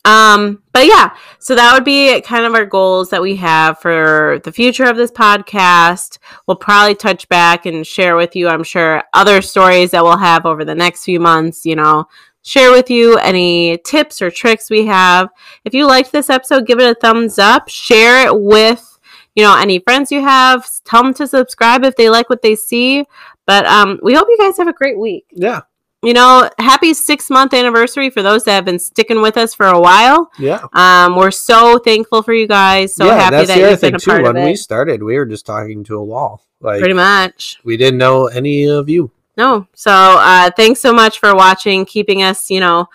Um, 0.05 0.61
but 0.71 0.85
yeah, 0.85 1.15
so 1.39 1.55
that 1.55 1.73
would 1.73 1.83
be 1.83 2.21
kind 2.21 2.45
of 2.45 2.53
our 2.53 2.65
goals 2.65 3.09
that 3.09 3.21
we 3.21 3.35
have 3.37 3.79
for 3.79 4.39
the 4.43 4.51
future 4.51 4.85
of 4.85 4.97
this 4.97 5.11
podcast. 5.11 6.19
We'll 6.45 6.57
probably 6.57 6.93
touch 6.93 7.27
back 7.27 7.65
and 7.65 7.85
share 7.85 8.15
with 8.15 8.35
you, 8.35 8.47
I'm 8.47 8.63
sure, 8.63 9.03
other 9.13 9.41
stories 9.41 9.91
that 9.91 10.03
we'll 10.03 10.17
have 10.17 10.45
over 10.45 10.63
the 10.63 10.75
next 10.75 11.05
few 11.05 11.19
months, 11.19 11.65
you 11.65 11.75
know, 11.75 12.07
share 12.43 12.71
with 12.71 12.91
you 12.91 13.17
any 13.17 13.79
tips 13.79 14.21
or 14.21 14.29
tricks 14.29 14.69
we 14.69 14.85
have. 14.85 15.29
If 15.65 15.73
you 15.73 15.87
liked 15.87 16.11
this 16.11 16.29
episode, 16.29 16.67
give 16.67 16.79
it 16.79 16.97
a 16.97 16.99
thumbs 16.99 17.39
up, 17.39 17.67
share 17.67 18.27
it 18.27 18.39
with, 18.39 18.99
you 19.35 19.43
know, 19.43 19.57
any 19.57 19.79
friends 19.79 20.11
you 20.11 20.21
have, 20.21 20.69
tell 20.83 21.01
them 21.01 21.15
to 21.15 21.25
subscribe 21.25 21.83
if 21.83 21.95
they 21.95 22.11
like 22.11 22.29
what 22.29 22.43
they 22.43 22.55
see. 22.55 23.05
But 23.47 23.65
um, 23.65 23.99
we 24.03 24.13
hope 24.13 24.27
you 24.29 24.37
guys 24.37 24.57
have 24.57 24.67
a 24.67 24.73
great 24.73 24.99
week 24.99 25.25
Yeah. 25.31 25.61
You 26.05 26.13
know, 26.13 26.49
happy 26.59 26.93
six 26.93 27.29
month 27.29 27.53
anniversary 27.53 28.09
for 28.09 28.21
those 28.21 28.43
that 28.45 28.53
have 28.53 28.65
been 28.65 28.79
sticking 28.79 29.21
with 29.21 29.37
us 29.37 29.53
for 29.53 29.65
a 29.65 29.79
while. 29.79 30.31
Yeah. 30.39 30.65
Um, 30.73 31.15
we're 31.15 31.31
so 31.31 31.79
thankful 31.79 32.21
for 32.23 32.33
you 32.33 32.47
guys. 32.47 32.93
So 32.95 33.05
yeah, 33.05 33.15
happy 33.15 33.35
that's 33.37 33.47
that 33.49 33.55
the 33.55 33.61
other 33.63 33.71
you've 33.71 33.81
been 33.81 33.89
thing 33.91 33.95
a 33.95 33.99
too. 33.99 34.11
part 34.11 34.23
When 34.23 34.37
of 34.37 34.43
we 34.43 34.55
started, 34.55 35.03
we 35.03 35.17
were 35.17 35.25
just 35.25 35.45
talking 35.45 35.83
to 35.85 35.95
a 35.97 36.03
wall. 36.03 36.43
Like 36.61 36.79
Pretty 36.79 36.93
much. 36.93 37.59
we 37.63 37.77
didn't 37.77 37.97
know 37.97 38.27
any 38.27 38.67
of 38.69 38.87
you. 38.89 39.11
No. 39.37 39.67
So 39.73 39.91
uh, 39.91 40.49
thanks 40.55 40.79
so 40.79 40.93
much 40.93 41.19
for 41.19 41.35
watching, 41.35 41.85
keeping 41.85 42.23
us, 42.23 42.49
you 42.49 42.59
know, 42.61 42.87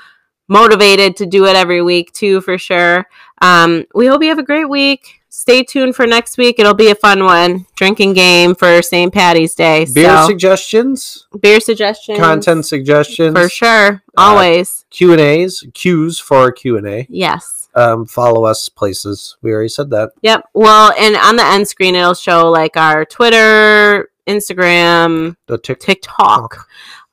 motivated 0.49 1.17
to 1.19 1.27
do 1.27 1.47
it 1.47 1.55
every 1.55 1.83
week 1.83 2.13
too, 2.13 2.41
for 2.41 2.59
sure. 2.59 3.07
Um, 3.43 3.85
we 3.95 4.07
hope 4.07 4.23
you 4.23 4.29
have 4.31 4.39
a 4.39 4.43
great 4.43 4.69
week. 4.69 5.20
Stay 5.33 5.63
tuned 5.63 5.95
for 5.95 6.07
next 6.09 6.37
week. 6.39 6.59
It'll 6.59 6.75
be 6.75 6.91
a 6.91 6.95
fun 6.97 7.25
one. 7.25 7.65
Drinking 7.77 8.15
game 8.15 8.55
for 8.57 8.83
St. 8.83 9.13
Patty's 9.15 9.55
Day. 9.55 9.87
Beer 9.93 10.09
so, 10.23 10.27
suggestions, 10.27 11.29
beer 11.41 11.61
suggestions. 11.61 12.19
content 12.19 12.67
suggestions, 12.67 13.39
For 13.39 13.49
sure. 13.49 14.03
Uh, 14.19 14.21
Always. 14.23 14.85
Q 14.91 15.13
and 15.13 15.21
A's, 15.21 15.65
Q's 15.73 16.19
for 16.19 16.51
Q 16.51 16.79
and 16.79 16.87
A. 16.89 17.07
yes. 17.09 17.69
Um, 17.77 18.05
follow 18.05 18.45
us 18.47 18.69
places. 18.69 19.37
We 19.43 19.53
already 19.53 19.69
said 19.69 19.91
that. 19.91 20.11
Yep. 20.23 20.47
Well, 20.55 20.93
and 20.99 21.15
on 21.15 21.37
the 21.37 21.45
end 21.45 21.69
screen, 21.69 21.95
it'll 21.95 22.15
show 22.15 22.51
like 22.51 22.77
our 22.77 23.05
Twitter, 23.05 24.11
Instagram, 24.27 25.37
The 25.47 25.59
tick. 25.59 25.79
TikTok. 25.79 26.67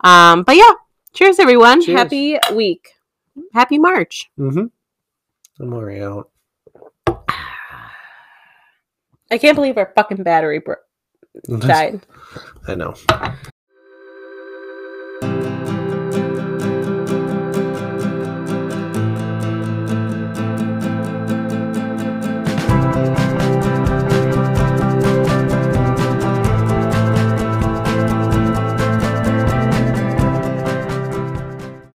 Um, 0.03 0.41
but 0.41 0.55
yeah, 0.55 0.71
cheers, 1.13 1.37
everyone. 1.37 1.83
Cheers. 1.83 1.99
Happy 1.99 2.39
week. 2.55 2.93
Happy 3.53 3.77
March. 3.77 4.31
Mm-hmm. 4.39 4.65
I'm 5.63 5.73
already 5.73 6.01
out. 6.01 6.31
I 9.31 9.37
can't 9.37 9.55
believe 9.55 9.77
our 9.77 9.91
fucking 9.95 10.23
battery 10.23 10.59
bro- 10.59 10.75
died. 11.59 12.05
I 12.67 12.75
know. 12.75 12.95